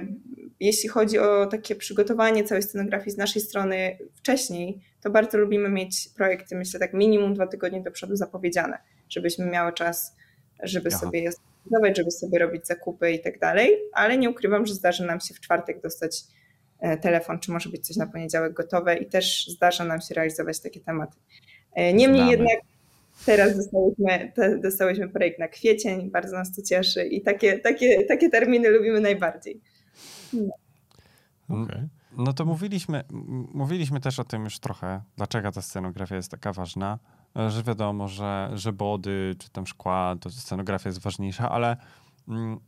[0.60, 6.10] jeśli chodzi o takie przygotowanie całej scenografii z naszej strony wcześniej, to bardzo lubimy mieć
[6.16, 8.78] projekty, myślę tak minimum dwa tygodnie do przodu zapowiedziane,
[9.10, 10.16] żebyśmy miały czas,
[10.64, 11.00] żeby Aha.
[11.00, 11.30] sobie
[11.68, 15.34] zdawać, żeby sobie robić zakupy i tak dalej, ale nie ukrywam, że zdarzy nam się
[15.34, 16.24] w czwartek dostać
[16.80, 20.60] e, telefon, czy może być coś na poniedziałek gotowe i też zdarza nam się realizować
[20.60, 21.18] takie tematy.
[21.74, 22.32] E, niemniej Znamy.
[22.32, 22.58] jednak
[23.26, 24.32] teraz dostałyśmy,
[24.64, 29.62] dostałyśmy projekt na kwiecień, bardzo nas to cieszy i takie, takie, takie terminy lubimy najbardziej.
[30.34, 30.54] No.
[31.50, 31.88] Okay.
[32.18, 33.04] No to mówiliśmy,
[33.54, 37.00] mówiliśmy też o tym już trochę, dlaczego ta scenografia jest taka ważna,
[37.48, 41.78] że wiadomo, że, że body czy tam szkła, to scenografia jest ważniejsza, ale
[42.28, 42.60] mm,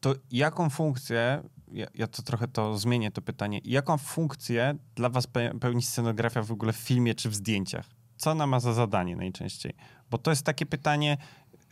[0.00, 1.42] to jaką funkcję,
[1.72, 5.26] ja, ja, to trochę to zmienię to pytanie, jaką funkcję dla was
[5.60, 7.86] pełni scenografia w ogóle w filmie czy w zdjęciach?
[8.16, 9.74] Co ona ma za zadanie najczęściej?
[10.10, 11.16] Bo to jest takie pytanie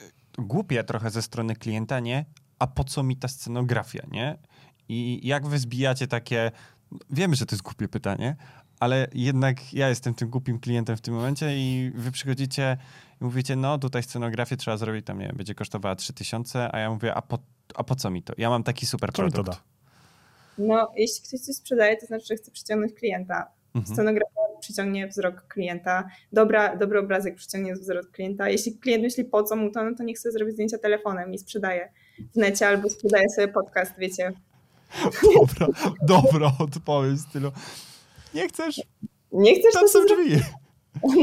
[0.01, 2.25] y, głupie trochę ze strony klienta, nie?
[2.59, 4.39] A po co mi ta scenografia, nie?
[4.89, 6.51] I jak wy zbijacie takie.
[7.11, 8.37] Wiemy, że to jest głupie pytanie,
[8.81, 12.77] ale jednak ja jestem tym głupim klientem w tym momencie i wy przychodzicie
[13.21, 16.91] i mówicie, no tutaj scenografię trzeba zrobić, tam nie wiem, będzie kosztowała 3000, a ja
[16.91, 17.39] mówię, a po,
[17.75, 18.33] a po co mi to?
[18.39, 19.51] Ja mam taki super co produkt.
[19.51, 19.63] da?
[20.59, 23.51] No, jeśli ktoś coś sprzedaje, to znaczy, że chce przyciągnąć klienta.
[23.75, 23.95] Mhm.
[23.95, 28.49] Scenografia przyciągnie wzrok klienta, Dobra, dobry obrazek przyciągnie wzrok klienta.
[28.49, 31.39] Jeśli klient myśli po co mu to, no to niech sobie zrobi zdjęcia telefonem i
[31.39, 31.93] sprzedaje
[32.35, 34.33] w necie albo sprzedaje sobie podcast, wiecie,
[35.39, 35.67] Dobra,
[36.03, 37.53] dobra odpowiedź stylu.
[38.35, 38.81] Nie chcesz?
[39.33, 39.75] Nie chcesz?
[39.75, 40.43] Tam są drzwi.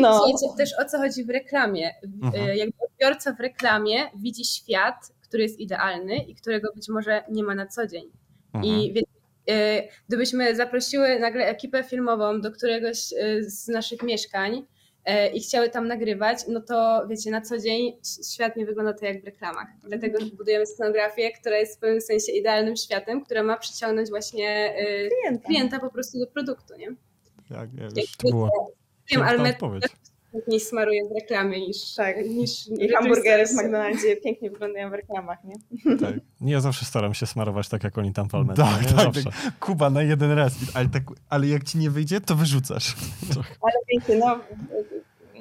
[0.01, 0.17] No.
[0.17, 1.91] Słuchajcie, też o co chodzi w reklamie.
[2.23, 2.49] Mhm.
[2.49, 7.43] E, jakby odbiorca w reklamie widzi świat, który jest idealny i którego być może nie
[7.43, 8.11] ma na co dzień.
[8.53, 8.73] Mhm.
[8.73, 9.07] I więc,
[9.49, 14.65] e, gdybyśmy zaprosiły nagle ekipę filmową do któregoś e, z naszych mieszkań,
[15.33, 17.97] i chciały tam nagrywać, no to wiecie, na co dzień
[18.33, 19.67] świat nie wygląda tak jak w reklamach.
[19.83, 25.09] Dlatego budujemy scenografię, która jest w pewnym sensie idealnym światem, która ma przyciągnąć właśnie e,
[25.09, 26.87] klienta, klienta po prostu do produktu, nie?
[27.49, 28.71] Tak, ja już to było.
[29.11, 29.53] Wiem, ale
[30.35, 35.37] piękniej smaruje w reklamie niż, tak, niż I hamburgery w McDonaldzie pięknie wyglądają w reklamach,
[35.43, 35.55] nie?
[35.97, 36.15] Tak.
[36.41, 38.63] Ja zawsze staram się smarować tak, jak oni tam Almedzie.
[38.63, 42.35] Tak, tak, tak, Kuba na jeden raz, ale, tak, ale jak ci nie wyjdzie, to
[42.35, 42.95] wyrzucasz.
[43.61, 44.39] Ale wiecie, no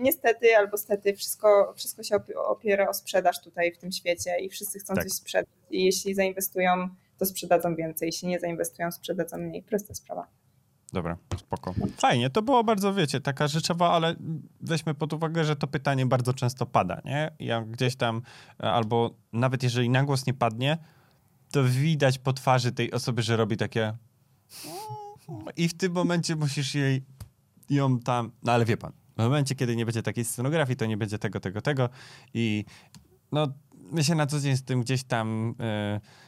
[0.01, 2.17] niestety albo stety wszystko, wszystko się
[2.49, 5.05] opiera o sprzedaż tutaj w tym świecie i wszyscy chcą tak.
[5.05, 6.89] coś sprzedać i jeśli zainwestują,
[7.19, 9.63] to sprzedadzą więcej, jeśli nie zainwestują, sprzedadzą mniej.
[9.63, 10.27] Prosta sprawa.
[10.95, 11.75] Dobra, spoko.
[11.97, 14.15] Fajnie, to było bardzo, wiecie, taka rzeczowa, ale
[14.61, 17.31] weźmy pod uwagę, że to pytanie bardzo często pada, nie?
[17.39, 18.23] Jak gdzieś tam,
[18.61, 20.79] e, albo nawet jeżeli na głos nie padnie,
[21.51, 23.93] to widać po twarzy tej osoby, że robi takie
[25.57, 27.03] i w tym momencie musisz jej
[27.71, 30.97] ją tam, no ale wie pan, w momencie, kiedy nie będzie takiej scenografii, to nie
[30.97, 31.89] będzie tego, tego, tego
[32.35, 32.65] i
[33.33, 33.47] no
[33.93, 35.55] my się na co dzień z tym gdzieś tam...
[35.59, 36.24] Yy,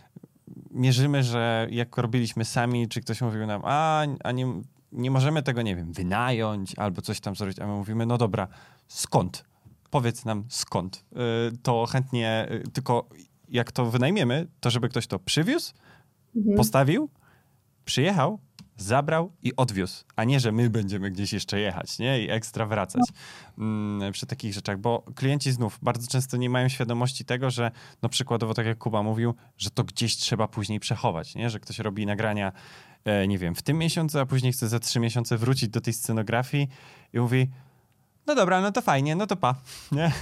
[0.77, 4.63] mierzymy, że jak robiliśmy sami, czy ktoś mówił nam, a, a nie,
[4.93, 8.49] nie możemy tego, nie wiem, wynająć albo coś tam zrobić, a my mówimy, no dobra,
[8.89, 9.45] skąd?
[9.91, 11.05] Powiedz nam skąd.
[11.53, 13.09] Y, to chętnie, y, tylko
[13.49, 15.75] jak to wynajmiemy, to żeby ktoś to przywiózł,
[16.37, 16.57] mhm.
[16.57, 17.09] postawił,
[17.85, 18.39] przyjechał,
[18.77, 22.21] zabrał i odwiózł, a nie, że my będziemy gdzieś jeszcze jechać, nie?
[22.21, 23.03] I ekstra wracać
[23.59, 27.71] mm, przy takich rzeczach, bo klienci znów bardzo często nie mają świadomości tego, że
[28.03, 31.51] no przykładowo, tak jak Kuba mówił, że to gdzieś trzeba później przechować, nie?
[31.51, 32.53] Że ktoś robi nagrania,
[33.05, 35.93] e, nie wiem, w tym miesiącu, a później chce za trzy miesiące wrócić do tej
[35.93, 36.69] scenografii
[37.13, 37.49] i mówi,
[38.27, 39.55] no dobra, no to fajnie, no to pa,
[39.93, 40.13] nie?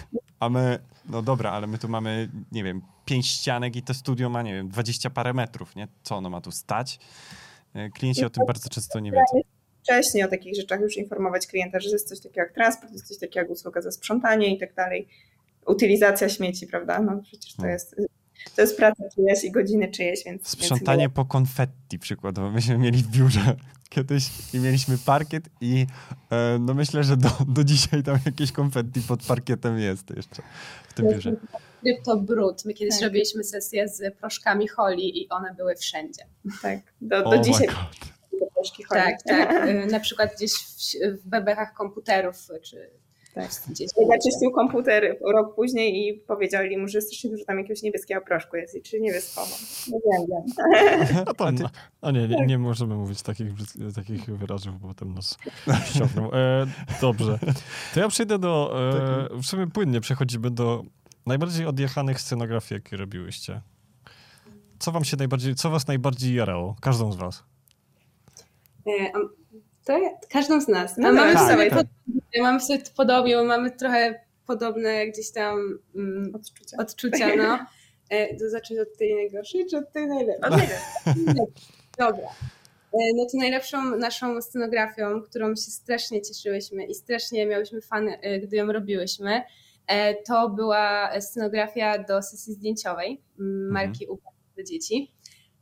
[0.40, 0.78] A my,
[1.08, 4.54] no dobra, ale my tu mamy, nie wiem, pięć ścianek i to studio ma, nie
[4.54, 5.88] wiem, dwadzieścia parę metrów, nie?
[6.02, 6.98] Co ono ma tu stać?
[7.74, 9.40] E, klienci o tym bardzo często nie wiedzą.
[9.82, 13.18] Wcześniej o takich rzeczach już informować klienta, że jest coś takiego jak transport, jest coś
[13.18, 15.08] takiego jak usługa za sprzątanie i tak dalej.
[15.66, 17.00] Utylizacja śmieci, prawda?
[17.00, 17.68] No przecież to no.
[17.68, 17.96] jest
[18.56, 20.48] to jest praca czyjaś i godziny czyjeś, więc...
[20.48, 21.14] Sprzątanie więc...
[21.14, 22.50] po konfetti przykładowo.
[22.50, 23.56] Myśmy mieli w biurze
[23.88, 25.86] kiedyś i mieliśmy parkiet i
[26.30, 30.42] e, no myślę, że do, do dzisiaj tam jakieś konfetti pod parkietem jest jeszcze
[30.88, 31.36] w tym biurze.
[32.04, 32.64] To brud.
[32.64, 33.02] My kiedyś tak.
[33.02, 36.22] robiliśmy sesję z proszkami Holi i one były wszędzie.
[36.62, 37.68] Tak, do, do oh dzisiaj.
[38.88, 39.68] Tak, tak.
[39.68, 42.90] Y, na przykład gdzieś w, w bebechach komputerów czy
[43.34, 43.52] Tak.
[44.08, 48.82] Zaczyścił komputer rok później i powiedzieli mu, że strasznie dużo tam jakiegoś niebieskiego proszku jest,
[48.82, 49.50] czy niebieskową.
[49.90, 51.24] No wiem, wiem.
[51.26, 51.56] A, pan,
[52.00, 53.48] a nie, nie, nie możemy mówić takich,
[53.94, 55.38] takich wyrazów, bo potem nas
[55.94, 56.32] ściągną.
[56.32, 56.66] E,
[57.00, 57.38] dobrze.
[57.94, 58.74] To ja przejdę do,
[59.32, 60.84] e, w sumie płynnie przechodzimy do
[61.26, 63.60] najbardziej odjechanych scenografii, jakie robiłyście.
[64.78, 66.76] Co wam się najbardziej, co was najbardziej jarało?
[66.80, 67.44] Każdą z was.
[68.86, 69.12] E,
[69.84, 70.96] to ja, każdą z nas.
[70.98, 71.86] No, mamy, tak, sobie tak.
[72.40, 76.76] mamy sobie podobnie, bo mamy trochę podobne gdzieś tam mm, odczucia.
[76.78, 77.58] odczucia no.
[78.10, 80.68] E, to zacząć od tej najgorszej, czy od tej najlepszej?
[81.98, 82.28] Dobra.
[82.92, 88.08] E, no to najlepszą naszą scenografią, którą się strasznie cieszyłyśmy i strasznie miałyśmy fan,
[88.42, 89.42] gdy ją robiłyśmy,
[90.26, 93.72] to była scenografia do sesji zdjęciowej mhm.
[93.72, 94.18] marki mhm.
[94.54, 95.14] dla dzieci.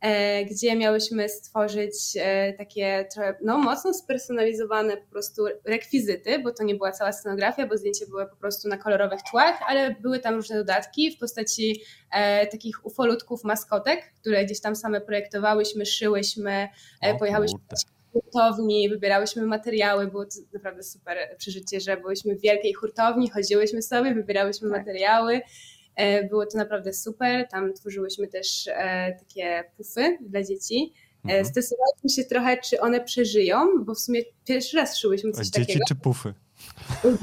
[0.03, 3.07] E, gdzie miałyśmy stworzyć e, takie
[3.43, 8.25] no mocno spersonalizowane po prostu rekwizyty, bo to nie była cała scenografia, bo zdjęcia były
[8.25, 13.43] po prostu na kolorowych tłach, ale były tam różne dodatki w postaci e, takich ufolutków,
[13.43, 16.67] maskotek, które gdzieś tam same projektowałyśmy, szyłyśmy,
[17.01, 22.73] e, pojechałyśmy do hurtowni, wybierałyśmy materiały, było to naprawdę super przeżycie, że byłyśmy w wielkiej
[22.73, 24.79] hurtowni, chodziłyśmy sobie, wybierałyśmy tak.
[24.79, 25.41] materiały,
[25.95, 27.47] E, było to naprawdę super.
[27.51, 30.93] Tam tworzyłyśmy też e, takie pufy dla dzieci.
[31.25, 31.45] E, mhm.
[31.45, 35.79] Stresowaliśmy się trochę, czy one przeżyją, bo w sumie pierwszy raz szyłyśmy coś dzieci takiego.
[35.79, 36.33] Dzieci czy pufy?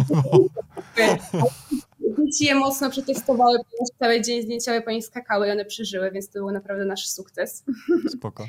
[2.19, 6.29] Dzieci je mocno przetestowały, ponieważ cały dzień zdjęciowe po nich skakały i one przeżyły, więc
[6.31, 7.65] to był naprawdę nasz sukces.
[8.19, 8.47] Spoko.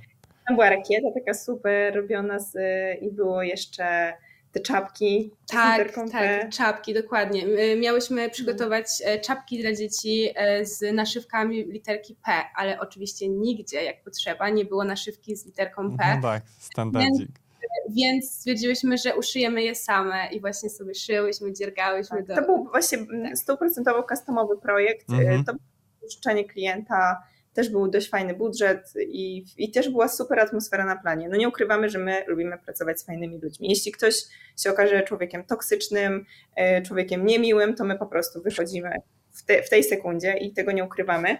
[0.52, 2.54] Tam była rakieta taka super robiona z,
[3.02, 4.14] i było jeszcze
[4.52, 5.32] te czapki.
[5.52, 7.46] Tak, tak, czapki, dokładnie.
[7.78, 14.04] Miałyśmy przygotować e, czapki dla dzieci e, z naszywkami literki P, ale oczywiście nigdzie, jak
[14.04, 16.16] potrzeba, nie było naszywki z literką P.
[16.16, 17.30] No tak, standardzik.
[17.30, 22.18] Więc, więc stwierdziłyśmy, że uszyjemy je same i właśnie sobie szyłyśmy, dziergałyśmy.
[22.18, 22.36] Tak, do...
[22.36, 22.98] To był właśnie
[23.36, 25.10] stuprocentowo customowy projekt.
[25.10, 25.44] Mhm.
[25.46, 27.24] To było życzenie klienta
[27.54, 31.30] też był dość fajny budżet i, i też była super atmosfera na planie.
[31.30, 33.70] No nie ukrywamy, że my lubimy pracować z fajnymi ludźmi.
[33.70, 34.16] Jeśli ktoś
[34.64, 36.26] się okaże człowiekiem toksycznym,
[36.56, 38.92] e, człowiekiem niemiłym, to my po prostu wychodzimy
[39.32, 41.38] w, te, w tej sekundzie i tego nie ukrywamy.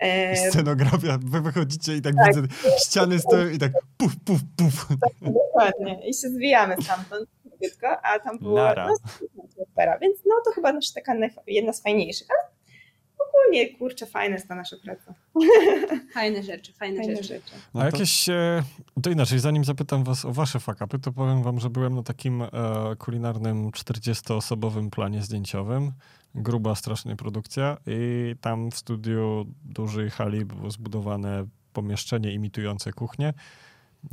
[0.00, 2.48] E, Scenografia, wy wychodzicie i tak, tak widzę,
[2.86, 4.88] ściany stoją i tak puf, puf, puf.
[4.88, 6.08] Tak, dokładnie.
[6.08, 7.28] I się zwijamy stamtąd
[8.02, 9.98] a tam była no, atmosfera.
[9.98, 11.14] Więc no to chyba nasza taka
[11.46, 12.53] jedna z fajniejszych, ale
[13.34, 15.14] ogólnie, kurczę, fajna jest ta nasza praca.
[16.14, 17.28] Fajne rzeczy, fajne, fajne rzeczy.
[17.28, 17.52] rzeczy.
[17.74, 17.82] No to...
[17.82, 18.62] A jakieś, e,
[19.02, 22.42] to inaczej, zanim zapytam was o wasze fakapy, to powiem wam, że byłem na takim
[22.42, 22.48] e,
[22.98, 25.92] kulinarnym 40-osobowym planie zdjęciowym.
[26.34, 33.32] Gruba, strasznie produkcja i tam w studiu dużej hali było zbudowane pomieszczenie imitujące kuchnię.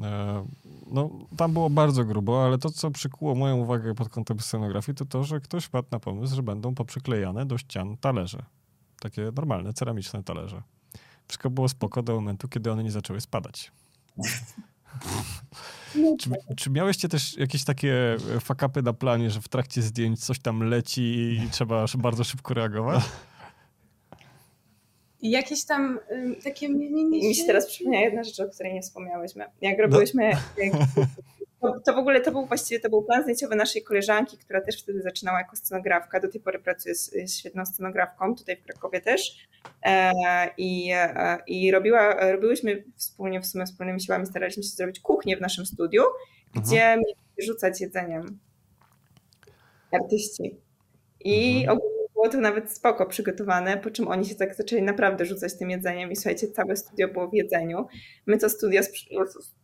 [0.03, 0.45] E,
[0.91, 5.05] no, tam było bardzo grubo, ale to, co przykuło moją uwagę pod kątem scenografii, to
[5.05, 8.43] to, że ktoś wpadł na pomysł, że będą poprzyklejane do ścian talerze.
[9.01, 10.61] Takie normalne, ceramiczne talerze.
[11.27, 13.71] Wszystko było spoko do momentu, kiedy one nie zaczęły spadać.
[16.19, 20.63] czy, czy miałyście też jakieś takie fakapy na planie, że w trakcie zdjęć coś tam
[20.63, 23.03] leci i trzeba bardzo szybko reagować?
[25.21, 25.99] Jakieś tam
[26.43, 26.69] takie...
[26.69, 29.45] Mi się teraz przypomniała jedna rzecz, o której nie wspomniałyśmy.
[29.61, 30.31] Jak robiłyśmy...
[30.31, 30.63] No.
[30.63, 30.73] Jak
[31.61, 34.81] to, to, w ogóle to był właściwie to był plan zdjęciowy naszej koleżanki, która też
[34.83, 36.19] wtedy zaczynała jako scenografka.
[36.19, 39.47] Do tej pory pracuje z, z świetną scenografką, tutaj w Krakowie też.
[39.83, 40.11] E,
[40.57, 45.41] I, e, i robiła, robiłyśmy wspólnie, w sumie wspólnymi siłami staraliśmy się zrobić kuchnię w
[45.41, 46.03] naszym studiu,
[46.47, 46.65] mhm.
[46.65, 48.39] gdzie mieliśmy rzucać jedzeniem
[49.91, 50.55] artyści.
[51.19, 51.77] I mhm.
[51.77, 55.69] ogólnie było to nawet spoko przygotowane, po czym oni się tak zaczęli naprawdę rzucać tym
[55.69, 57.87] jedzeniem i słuchajcie, całe studio było w jedzeniu.
[58.25, 58.81] My to studio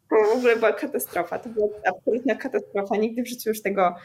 [0.10, 1.40] to w ogóle była katastrofa.
[1.40, 2.98] To była absolutna katastrofa.
[2.98, 3.96] Nigdy w życiu już tego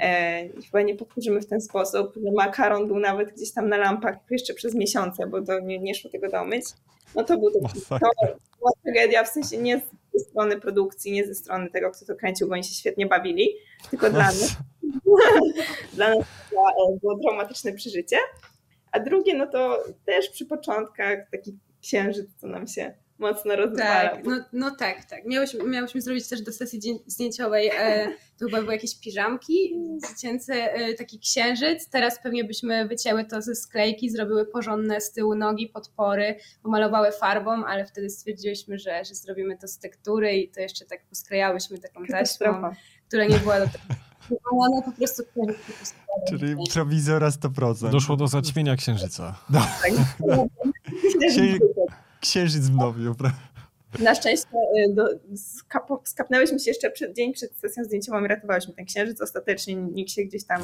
[0.00, 2.14] e, chyba nie powtórzymy w ten sposób.
[2.36, 6.28] Makaron był nawet gdzieś tam na lampach jeszcze przez miesiące, bo nie, nie szło tego
[6.28, 6.64] domyć.
[7.14, 7.98] No to, był to, to
[8.58, 9.80] była tragedia, w sensie nie
[10.14, 13.48] ze strony produkcji, nie ze strony tego, kto to kręcił, bo oni się świetnie bawili,
[13.90, 14.56] tylko dla nas.
[15.94, 18.16] dla nas było, e, było traumatyczne przeżycie.
[18.92, 24.10] A drugie, no to też przy początkach taki księżyc, co nam się mocno rozwala.
[24.10, 25.26] Tak, no, no tak, tak.
[25.26, 28.06] Miałyśmy, miałyśmy zrobić też do sesji zdjęciowej, e,
[28.38, 29.76] to chyba były jakieś piżamki
[30.08, 31.88] dziecięce, e, taki księżyc.
[31.88, 37.64] Teraz pewnie byśmy wycięły to ze sklejki, zrobiły porządne z tyłu nogi, podpory, pomalowały farbą,
[37.64, 42.06] ale wtedy stwierdziłyśmy, że, że zrobimy to z tektury i to jeszcze tak posklejałyśmy taką
[42.06, 42.70] taśmą,
[43.08, 44.07] która nie była do tego
[44.50, 45.22] ona po prostu...
[46.28, 47.90] Czyli prowizora 100%.
[47.90, 49.34] Doszło do zaćmienia księżyca.
[49.50, 49.60] No.
[49.60, 49.92] Tak.
[52.20, 53.38] Księżyc w nowiu, prawda?
[53.98, 58.74] Na szczęście y, do, skap, skapnęłyśmy się jeszcze przed, dzień przed sesją zdjęciową i ratowałyśmy
[58.74, 59.20] ten księżyc.
[59.20, 60.62] Ostatecznie nikt się gdzieś tam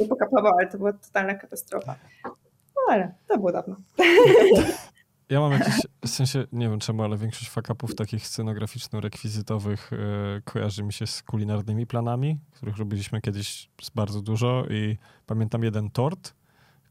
[0.00, 1.96] nie pokapował, ale to była totalna katastrofa.
[2.24, 3.76] No ale to było dawno.
[5.28, 9.96] Ja mam jakieś, w sensie, nie wiem czemu, ale większość fakapów takich scenograficzno-rekwizytowych e,
[10.44, 16.34] kojarzy mi się z kulinarnymi planami, których robiliśmy kiedyś bardzo dużo i pamiętam jeden tort,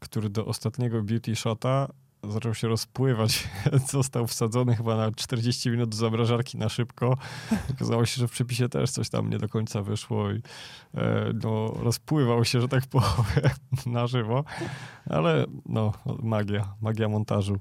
[0.00, 1.88] który do ostatniego beauty shota
[2.30, 3.48] zaczął się rozpływać.
[3.90, 7.16] Został wsadzony chyba na 40 minut do zamrażarki na szybko.
[7.70, 10.42] Okazało się, że w przepisie też coś tam nie do końca wyszło i
[10.94, 13.50] e, no, rozpływał się, że tak powiem,
[13.86, 14.44] na żywo.
[15.10, 17.58] Ale no, magia, magia montażu.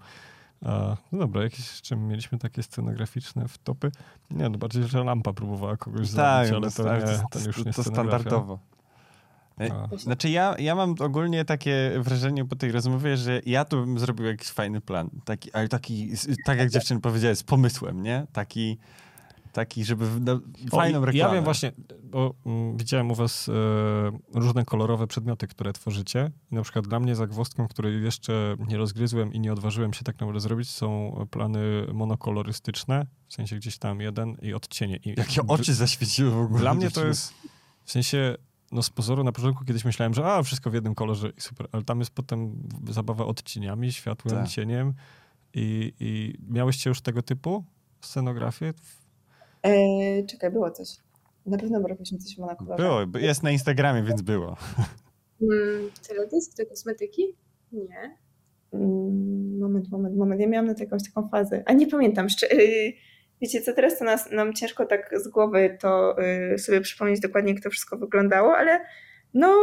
[0.66, 3.92] A, no dobra, jakieś czym mieliśmy takie scenograficzne w topy?
[4.32, 7.74] Nie, no bardziej, że lampa próbowała kogoś tak, zabić, ale to, nie, to już nie
[7.74, 8.60] To standardowo.
[9.60, 9.98] A.
[9.98, 14.26] Znaczy ja, ja mam ogólnie takie wrażenie po tej rozmowie, że ja tu bym zrobił
[14.26, 15.10] jakiś fajny plan.
[15.26, 16.12] Taki, ale taki,
[16.46, 18.26] tak jak dziewczyny powiedziały, z pomysłem, nie?
[18.34, 18.78] Taki,
[19.54, 20.40] taki żeby no,
[20.72, 21.30] fajną reklamę.
[21.30, 21.72] Ja wiem właśnie,
[22.04, 23.52] bo mm, widziałem u was e,
[24.40, 26.32] różne kolorowe przedmioty, które tworzycie.
[26.52, 30.16] I na przykład dla mnie zagwozdką, której jeszcze nie rozgryzłem i nie odważyłem się tak
[30.16, 34.98] naprawdę zrobić, są plany monokolorystyczne, w sensie gdzieś tam jeden i odcienie.
[34.98, 36.60] I Jakie oczy zaświeciły w ogóle.
[36.60, 37.34] Dla mnie to jest,
[37.86, 38.36] w sensie
[38.72, 41.68] no z pozoru na początku kiedyś myślałem, że a, wszystko w jednym kolorze i super,
[41.72, 42.56] ale tam jest potem
[42.90, 44.48] zabawa odcieniami, światłem, tak.
[44.48, 44.94] cieniem
[45.54, 47.66] i, i miałyście już tego typu
[48.02, 48.74] scenografię?
[49.64, 50.88] Eee, czekaj, było coś.
[51.46, 52.84] Na pewno robiliśmy coś w monokolorze.
[52.84, 54.56] Było, jest na Instagramie, więc było.
[55.40, 57.36] Hmm, teledysk, kosmetyki?
[57.72, 58.18] Nie.
[58.74, 60.42] Mm, moment, moment, moment.
[60.42, 61.64] Ja miałam na to jakąś taką fazę.
[61.66, 62.28] A nie pamiętam.
[62.52, 62.94] Yy,
[63.42, 66.16] wiecie co, teraz to nas, nam ciężko tak z głowy to
[66.52, 68.86] yy, sobie przypomnieć dokładnie, jak to wszystko wyglądało, ale
[69.34, 69.56] no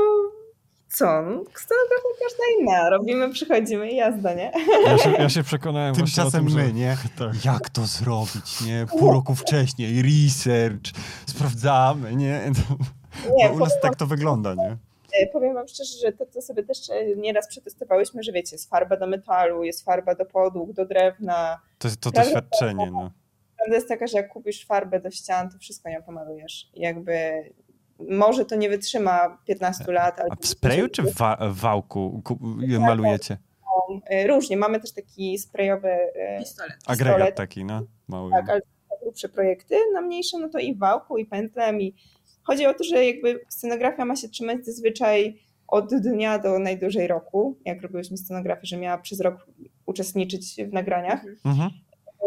[0.90, 2.90] co, no, scenografia każda inna.
[2.90, 4.52] Robimy, przychodzimy i jazda, nie?
[4.86, 6.72] Ja się, ja się przekonałem Tymczasem tym, my, że...
[6.72, 6.96] nie?
[7.18, 7.44] Tak.
[7.44, 8.86] Jak to zrobić, nie?
[8.90, 10.92] Pół roku wcześniej, research,
[11.26, 12.52] sprawdzamy, nie?
[13.36, 14.76] nie u nas tak to wygląda, nie?
[15.12, 18.70] E, powiem wam szczerze, że to, co sobie też e, nieraz przetestowałyśmy, że wiecie, jest
[18.70, 21.60] farba do metalu, jest farba do podłóg, do drewna.
[21.78, 23.10] To jest to doświadczenie, no.
[23.56, 26.70] Prawda jest taka, że jak kupisz farbę do ścian, to wszystko nią pomalujesz.
[26.74, 27.44] Jakby
[28.08, 30.20] może to nie wytrzyma 15 lat.
[30.20, 32.22] A w sprayu czy w wa wałku
[32.80, 33.36] malujecie?
[34.10, 34.56] E, różnie.
[34.56, 35.88] Mamy też taki sprayowy
[36.38, 36.76] pistolet.
[36.86, 37.82] Agregat taki, no.
[38.08, 38.30] Mały.
[38.30, 38.60] Tak, ale
[39.02, 39.74] grubsze projekty.
[39.94, 41.80] Na mniejsze, no to i w wałku, i pętlem.
[41.80, 41.94] I
[42.42, 47.58] chodzi o to, że jakby scenografia ma się trzymać zazwyczaj od dnia do najdłużej roku.
[47.64, 49.46] Jak robiłyśmy scenografię, że miała przez rok
[49.86, 51.24] uczestniczyć w nagraniach.
[51.44, 51.70] Mhm.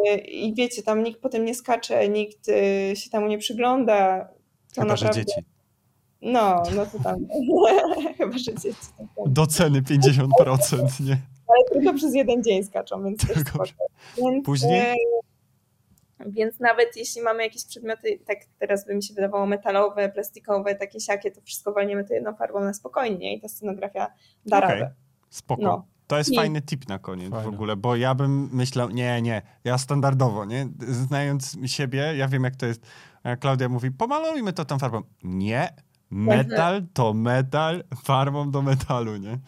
[0.08, 4.28] E, I wiecie, tam nikt potem nie skacze, nikt e, się temu nie przygląda.
[4.76, 5.20] To Chyba, naprawdę...
[5.20, 5.53] że dzieci.
[6.24, 7.16] No, no to tam.
[8.18, 8.52] Chyba, że.
[8.52, 11.18] Tak Do ceny 50%, nie?
[11.48, 13.64] Ale tylko przez jeden dzień skaczą, więc tylko
[14.18, 14.98] więc, Później?
[16.20, 20.76] E, więc nawet jeśli mamy jakieś przedmioty, tak teraz by mi się wydawało metalowe, plastikowe,
[20.76, 24.12] takie siakie, to wszystko walniemy to jedną farbą na spokojnie i ta scenografia
[24.46, 24.70] da okay.
[24.70, 24.94] radę.
[25.30, 25.62] Spoko.
[25.62, 25.86] No.
[26.08, 26.36] To jest I...
[26.36, 27.52] fajny tip na koniec Fajne.
[27.52, 30.68] w ogóle, bo ja bym myślał, nie, nie, ja standardowo, nie?
[30.80, 32.86] Znając siebie, ja wiem jak to jest.
[33.40, 35.02] Klaudia mówi, pomalujmy to tą farbą.
[35.24, 35.74] Nie,
[36.14, 39.40] metal to metal, farbą do metalu, nie?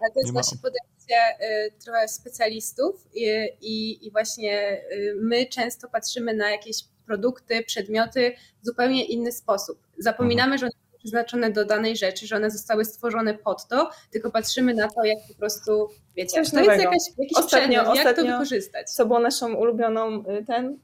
[0.00, 5.88] Ale to jest właśnie podejście y, trochę specjalistów i, i, i właśnie y, my często
[5.88, 9.78] patrzymy na jakieś produkty, przedmioty w zupełnie inny sposób.
[9.98, 10.58] Zapominamy, mhm.
[10.58, 14.74] że one są przeznaczone do danej rzeczy, że one zostały stworzone pod to, tylko patrzymy
[14.74, 16.72] na to, jak po prostu, wiecie, Coś to nowego.
[16.72, 18.90] jest jakaś, jakiś ostatnio, przedmiot, ostatnio, jak to wykorzystać.
[18.90, 20.78] Co było naszą ulubioną y, ten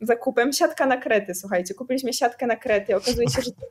[0.00, 0.52] zakupem?
[0.52, 1.74] Siatka na krety, słuchajcie.
[1.74, 2.96] Kupiliśmy siatkę na krety.
[2.96, 3.66] Okazuje się, że to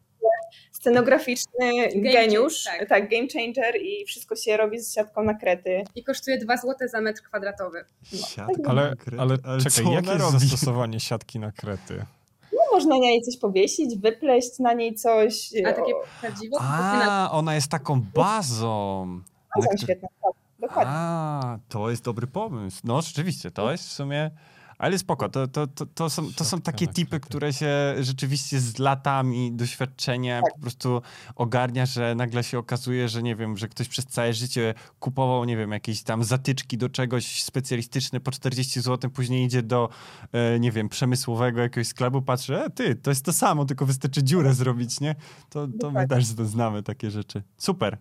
[0.71, 2.89] scenograficzny game geniusz, tak.
[2.89, 3.09] tak.
[3.09, 5.83] game changer i wszystko się robi z siatką na krety.
[5.95, 7.85] I kosztuje 2 zł za metr kwadratowy.
[8.13, 10.39] No, Siatka ale, ale, ale czekaj, jakie jest robi?
[10.39, 12.05] zastosowanie siatki na krety?
[12.53, 15.49] No, można na niej coś powiesić, wypleść na niej coś.
[15.65, 16.57] A takie prawdziwe?
[16.59, 19.21] A, ona jest taką bazą.
[19.55, 20.93] Bazą świetna, tak, dokładnie.
[20.95, 22.81] A, to jest dobry pomysł.
[22.83, 24.31] No rzeczywiście, to jest w sumie...
[24.79, 28.79] Ale spoko, to, to, to, to, są, to są takie typy, które się rzeczywiście z
[28.79, 30.53] latami doświadczenia tak.
[30.53, 31.01] po prostu
[31.35, 35.57] ogarnia, że nagle się okazuje, że nie wiem, że ktoś przez całe życie kupował, nie
[35.57, 39.89] wiem, jakieś tam zatyczki do czegoś specjalistyczne po 40 zł, później idzie do,
[40.31, 44.23] e, nie wiem, przemysłowego jakiegoś sklepu, patrzy, e, ty, to jest to samo, tylko wystarczy
[44.23, 45.15] dziurę zrobić, nie?
[45.49, 47.43] To, to my też znamy takie rzeczy.
[47.57, 47.97] Super.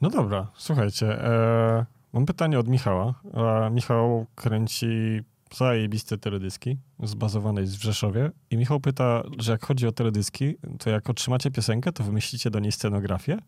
[0.00, 3.14] No dobra, słuchajcie, e, mam pytanie od Michała.
[3.34, 5.22] E, Michał kręci
[5.56, 11.10] zajebiste teledyski zbazowanej w Rzeszowie i Michał pyta, że jak chodzi o teledyski, to jak
[11.10, 13.38] otrzymacie piosenkę, to wymyślicie do niej scenografię,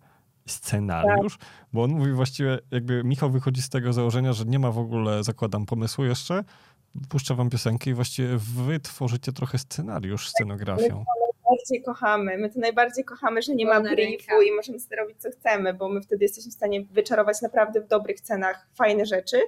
[0.47, 1.49] scenariusz, tak.
[1.73, 5.25] bo on mówi właściwie, jakby Michał wychodzi z tego założenia, że nie ma w ogóle,
[5.25, 6.45] zakładam, pomysłu jeszcze,
[7.09, 11.05] puszcza wam piosenkę i właściwie wy tworzycie trochę scenariusz scenografią.
[11.51, 12.39] najbardziej kochamy.
[12.39, 15.89] My to najbardziej kochamy, że nie ma briefu i możemy sobie robić co chcemy, bo
[15.89, 19.39] my wtedy jesteśmy w stanie wyczarować naprawdę w dobrych cenach fajne rzeczy.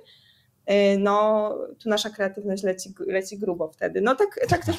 [0.70, 4.00] Y, no tu nasza kreatywność leci, leci grubo wtedy.
[4.00, 4.76] No tak, tak też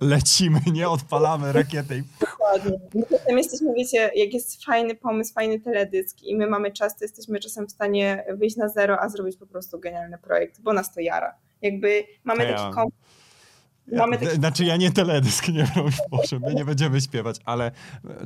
[0.00, 2.04] Lecimy, nie odpalamy rakiety.
[2.20, 2.80] Dokładnie.
[2.94, 7.04] My czasem jesteśmy, wiecie, jak jest fajny pomysł, fajny teledysk i my mamy czas, to
[7.04, 10.94] jesteśmy czasem w stanie wyjść na zero, a zrobić po prostu genialny projekt, bo nas
[10.94, 11.34] to jara.
[11.62, 13.02] Jakby mamy ja taki komfort
[13.86, 14.36] Mamy taki...
[14.36, 17.70] Znaczy ja nie teledysk, nie wiem, może my nie będziemy śpiewać, ale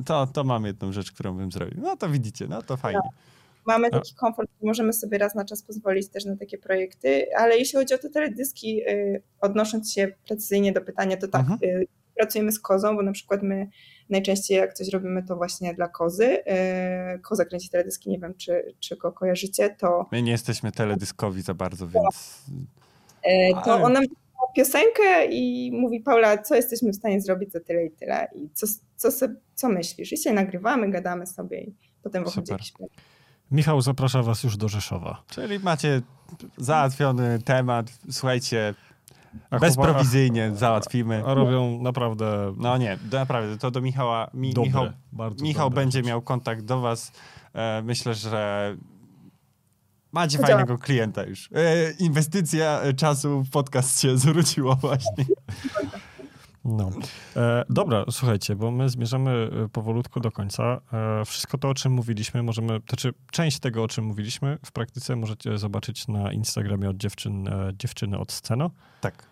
[0.05, 1.81] to, to mam jedną rzecz, którą bym zrobił.
[1.81, 2.99] No to widzicie, no to fajnie.
[3.03, 3.36] Tak
[3.67, 7.79] mamy taki komfort, możemy sobie raz na czas pozwolić też na takie projekty, ale jeśli
[7.79, 11.59] chodzi o te teledyski, y, odnosząc się precyzyjnie do pytania, to tak, mhm.
[11.63, 13.67] Y, pracujemy z kozą, bo na przykład my
[14.09, 16.43] najczęściej jak coś robimy, to właśnie dla kozy.
[17.15, 20.05] Y, koza kręci teledyski, nie wiem, czy, czy go kojarzycie, to...
[20.11, 22.45] My nie jesteśmy teledyskowi za bardzo, więc...
[23.65, 23.83] To ale...
[23.83, 23.99] ona
[24.55, 28.67] piosenkę i mówi Paula, co jesteśmy w stanie zrobić za tyle i tyle i co,
[28.95, 30.13] co, co myślisz?
[30.13, 32.71] I się nagrywamy, gadamy sobie i potem wychodzi jakiś
[33.51, 35.23] Michał zaprasza was już do Rzeszowa.
[35.29, 36.01] Czyli macie
[36.57, 38.73] załatwiony temat, słuchajcie,
[39.49, 41.23] a bezprowizyjnie załatwimy.
[41.25, 42.53] A robią naprawdę...
[42.57, 44.29] No nie, naprawdę, to do Michała...
[44.33, 47.11] Mi, dobre, Michał, bardzo Michał będzie miał kontakt do was.
[47.53, 48.75] E, myślę, że
[50.11, 51.49] macie fajnego klienta już.
[51.55, 55.25] E, inwestycja czasu w podcast się zwróciła właśnie.
[56.67, 56.89] No.
[57.35, 60.81] E, dobra, słuchajcie, bo my zmierzamy e, powolutku do końca.
[60.93, 64.71] E, wszystko to, o czym mówiliśmy, możemy, to znaczy część tego, o czym mówiliśmy w
[64.71, 68.71] praktyce możecie zobaczyć na Instagramie od dziewczyn, e, dziewczyny od Sceno.
[69.01, 69.27] Tak.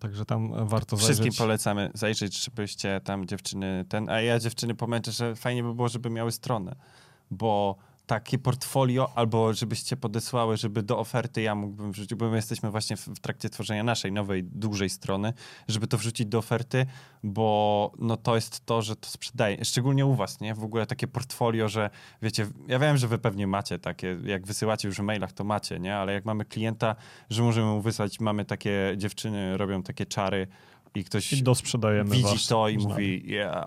[0.00, 1.38] Także tam warto Wszystkim zajrzeć.
[1.38, 6.10] polecamy zajrzeć, żebyście tam dziewczyny ten, a ja dziewczyny pomęczę, że fajnie by było, żeby
[6.10, 6.76] miały stronę,
[7.30, 7.76] bo
[8.10, 12.96] takie portfolio, albo żebyście podesłały, żeby do oferty ja mógłbym wrzucić, bo my jesteśmy właśnie
[12.96, 15.32] w, w, trakcie tworzenia naszej nowej, dużej strony,
[15.68, 16.86] żeby to wrzucić do oferty,
[17.22, 20.54] bo no to jest to, że to sprzedaje, szczególnie u was, nie?
[20.54, 21.90] W ogóle takie portfolio, że
[22.22, 25.80] wiecie, ja wiem, że wy pewnie macie takie, jak wysyłacie już w mailach, to macie,
[25.80, 25.96] nie?
[25.96, 26.96] Ale jak mamy klienta,
[27.30, 30.46] że możemy mu wysłać, mamy takie dziewczyny, robią takie czary,
[30.94, 33.64] i ktoś I dosprzedajemy widzi was, to i mówi, ja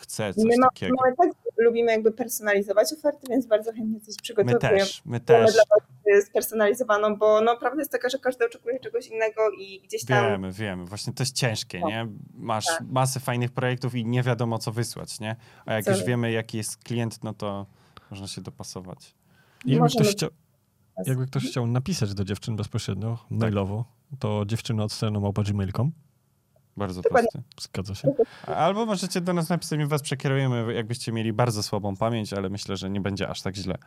[0.00, 0.96] chcę coś my ma, takiego.
[1.04, 1.33] My tak
[1.64, 4.74] lubimy jakby personalizować oferty, więc bardzo chętnie coś przygotowujemy.
[4.74, 5.52] My też, my też.
[5.52, 5.94] Dla was
[6.26, 10.30] spersonalizowaną, bo no, prawda jest taka, że każdy oczekuje czegoś innego i gdzieś tam...
[10.30, 10.84] Wiemy, wiemy.
[10.84, 11.88] Właśnie to jest ciężkie, no.
[11.88, 12.08] nie?
[12.34, 12.82] Masz tak.
[12.90, 15.36] masę fajnych projektów i nie wiadomo, co wysłać, nie?
[15.66, 15.90] A jak co?
[15.90, 17.66] już wiemy, jaki jest klient, no to
[18.10, 19.14] można się dopasować.
[19.64, 20.30] Jakby ktoś, chciał,
[21.06, 23.38] jakby ktoś chciał napisać do dziewczyn bezpośrednio, tak.
[23.38, 23.84] mailowo,
[24.18, 25.92] to dziewczyny od strony małpa.gmail.com
[26.76, 27.42] bardzo prosty.
[27.60, 28.14] Zgadza się.
[28.46, 32.76] Albo możecie do nas napisać, my was przekierujemy, jakbyście mieli bardzo słabą pamięć, ale myślę,
[32.76, 33.78] że nie będzie aż tak źle.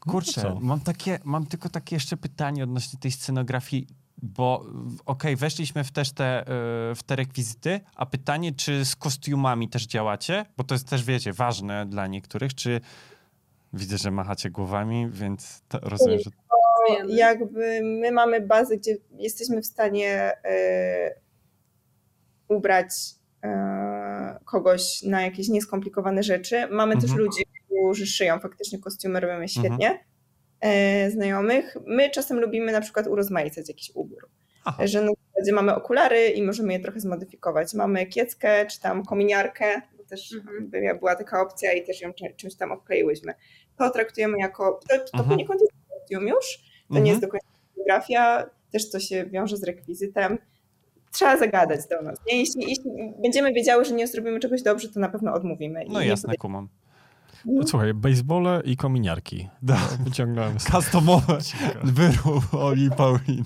[0.00, 3.86] Kurczę, no mam, takie, mam tylko takie jeszcze pytanie odnośnie tej scenografii,
[4.22, 4.74] bo okej,
[5.06, 6.44] okay, weszliśmy w też te,
[6.88, 10.46] yy, w te rekwizyty, a pytanie, czy z kostiumami też działacie?
[10.56, 12.80] Bo to jest też, wiecie, ważne dla niektórych, czy
[13.72, 16.30] widzę, że machacie głowami, więc rozumiem, że...
[17.08, 20.32] Jakby my mamy bazę, gdzie jesteśmy w stanie...
[20.44, 21.29] Yy
[22.50, 22.90] ubrać
[23.44, 26.56] e, kogoś na jakieś nieskomplikowane rzeczy.
[26.70, 27.00] Mamy mhm.
[27.00, 30.00] też ludzi, którzy szyją faktycznie kostiumy, robią je świetnie, mhm.
[30.60, 31.76] e, znajomych.
[31.86, 34.28] My czasem lubimy na przykład urozmaicać jakiś ubór.
[34.64, 34.86] Aha.
[34.86, 37.74] Że na przykład mamy okulary i możemy je trochę zmodyfikować.
[37.74, 40.98] Mamy kieckę czy tam kominiarkę, bo też mhm.
[40.98, 43.34] była taka opcja i też ją czymś tam obkleiłyśmy.
[43.78, 45.28] To traktujemy jako, to, to mhm.
[45.28, 46.46] poniekąd jest kostium już,
[46.88, 47.20] to nie jest mhm.
[47.20, 50.38] do końca fotografia, też to się wiąże z rekwizytem
[51.12, 52.18] trzeba zagadać do nas.
[52.32, 52.90] Jeśli, jeśli
[53.22, 55.84] będziemy wiedziały, że nie zrobimy czegoś dobrze, to na pewno odmówimy.
[55.88, 56.68] No jasne, kumam.
[57.44, 59.48] No, słuchaj, basebole i kominiarki.
[59.62, 59.76] Da.
[60.04, 60.58] Wyciągnąłem.
[60.58, 61.38] Customowe
[61.82, 63.44] wyrób Oli Pauliny.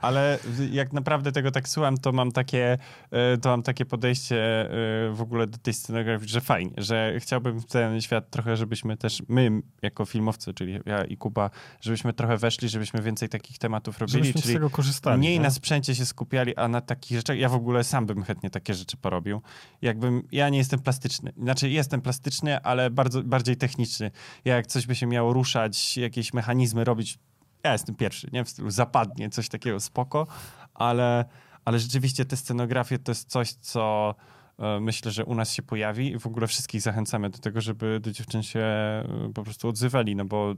[0.00, 0.38] Ale
[0.70, 2.78] jak naprawdę tego tak słucham, to mam takie,
[3.10, 4.68] e, to mam takie podejście e,
[5.12, 9.22] w ogóle do tej scenografii, że fajnie, że chciałbym w ten świat trochę, żebyśmy też
[9.28, 11.50] my, jako filmowcy, czyli ja i Kuba,
[11.80, 14.18] żebyśmy trochę weszli, żebyśmy więcej takich tematów robili.
[14.18, 15.18] Żebyśmy czyli z tego korzystali.
[15.18, 17.38] Mniej na sprzęcie się skupiali, a na takich rzeczach.
[17.38, 19.40] Ja w ogóle sam bym chętnie takie rzeczy porobił.
[19.82, 21.32] Jakbym, ja nie jestem plastyczny.
[21.42, 24.10] Znaczy jestem plastyczny, ale bardzo bardzo, bardziej techniczny.
[24.44, 27.18] Jak coś by się miało ruszać, jakieś mechanizmy robić,
[27.64, 28.44] ja jestem pierwszy, nie?
[28.44, 30.26] W stylu zapadnie, coś takiego spoko,
[30.74, 31.24] ale,
[31.64, 34.14] ale rzeczywiście te scenografie to jest coś, co
[34.58, 38.00] e, myślę, że u nas się pojawi i w ogóle wszystkich zachęcamy do tego, żeby
[38.00, 39.04] do dziewczyn się e,
[39.34, 40.54] po prostu odzywali, no bo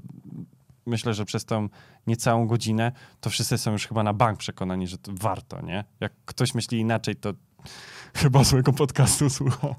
[0.86, 1.68] myślę, że przez tą
[2.06, 5.84] niecałą godzinę to wszyscy są już chyba na bank przekonani, że to warto, nie?
[6.00, 7.32] Jak ktoś myśli inaczej, to
[8.22, 9.74] chyba złego podcastu słucha.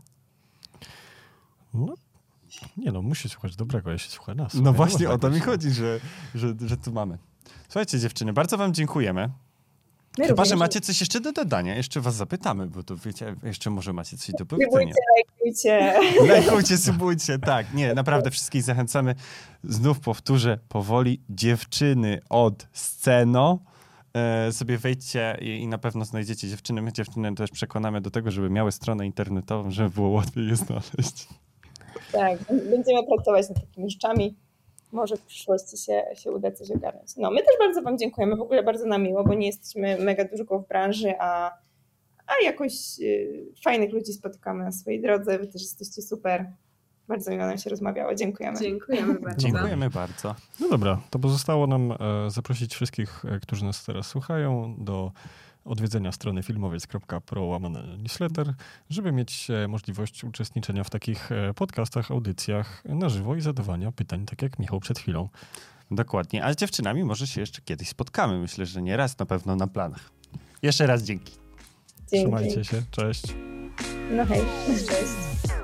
[1.74, 1.94] No,
[2.78, 4.54] nie no, musi słuchać dobrego, jeśli słucha nas.
[4.54, 6.00] No właśnie o to mi chodzi, że,
[6.36, 7.18] że, że tu mamy.
[7.68, 9.30] Słuchajcie dziewczyny, bardzo wam dziękujemy.
[10.18, 11.76] My Chyba, że macie coś jeszcze do dodania.
[11.76, 14.94] Jeszcze was zapytamy, bo to wiecie, jeszcze może macie coś do powiedzenia.
[14.94, 16.28] Subskrybujcie, lajkujcie.
[16.34, 17.74] Lajkujcie, subujcie, tak.
[17.74, 19.16] Nie, naprawdę wszystkich zachęcamy.
[19.64, 21.22] Znów powtórzę powoli.
[21.30, 23.60] Dziewczyny od sceno.
[24.14, 26.82] E, sobie wejdźcie i, i na pewno znajdziecie dziewczyny.
[26.82, 31.28] My dziewczyny też przekonamy do tego, żeby miały stronę internetową, żeby było łatwiej je znaleźć.
[32.12, 32.40] Tak,
[32.70, 34.38] będziemy pracować nad takimi rzeczami.
[34.92, 37.18] Może w przyszłości się, się uda coś ogarnąć.
[37.18, 38.36] No, my też bardzo Wam dziękujemy.
[38.36, 41.52] W ogóle bardzo nam miło, bo nie jesteśmy mega dużo w branży, a,
[42.28, 45.40] a jakoś y, fajnych ludzi spotykamy na swojej drodze.
[45.40, 46.52] Wy też jesteście super.
[47.08, 48.16] Bardzo miło nam się rozmawiało.
[48.16, 48.60] Dziękujemy.
[48.60, 49.40] Dziękujemy bardzo.
[49.40, 50.36] Dziękujemy bardzo.
[50.60, 51.96] No dobra, to pozostało nam e,
[52.30, 55.12] zaprosić wszystkich, e, którzy nas teraz słuchają, do
[55.66, 58.54] odwiedzenia strony filmowiec.pro łamane newsletter,
[58.90, 64.26] żeby mieć e, możliwość uczestniczenia w takich e, podcastach, audycjach na żywo i zadawania pytań,
[64.26, 65.30] tak jak Michał przed chwilą.
[65.92, 66.46] Dokładnie.
[66.46, 68.40] A z dziewczynami może się jeszcze kiedyś spotkamy.
[68.40, 70.12] Myślę, że nie raz na pewno na planach.
[70.62, 71.34] Jeszcze raz dzięki.
[72.12, 72.26] Dzięki.
[72.26, 73.24] Trzymajcie się, cześć.
[74.12, 75.61] No hej, cześć.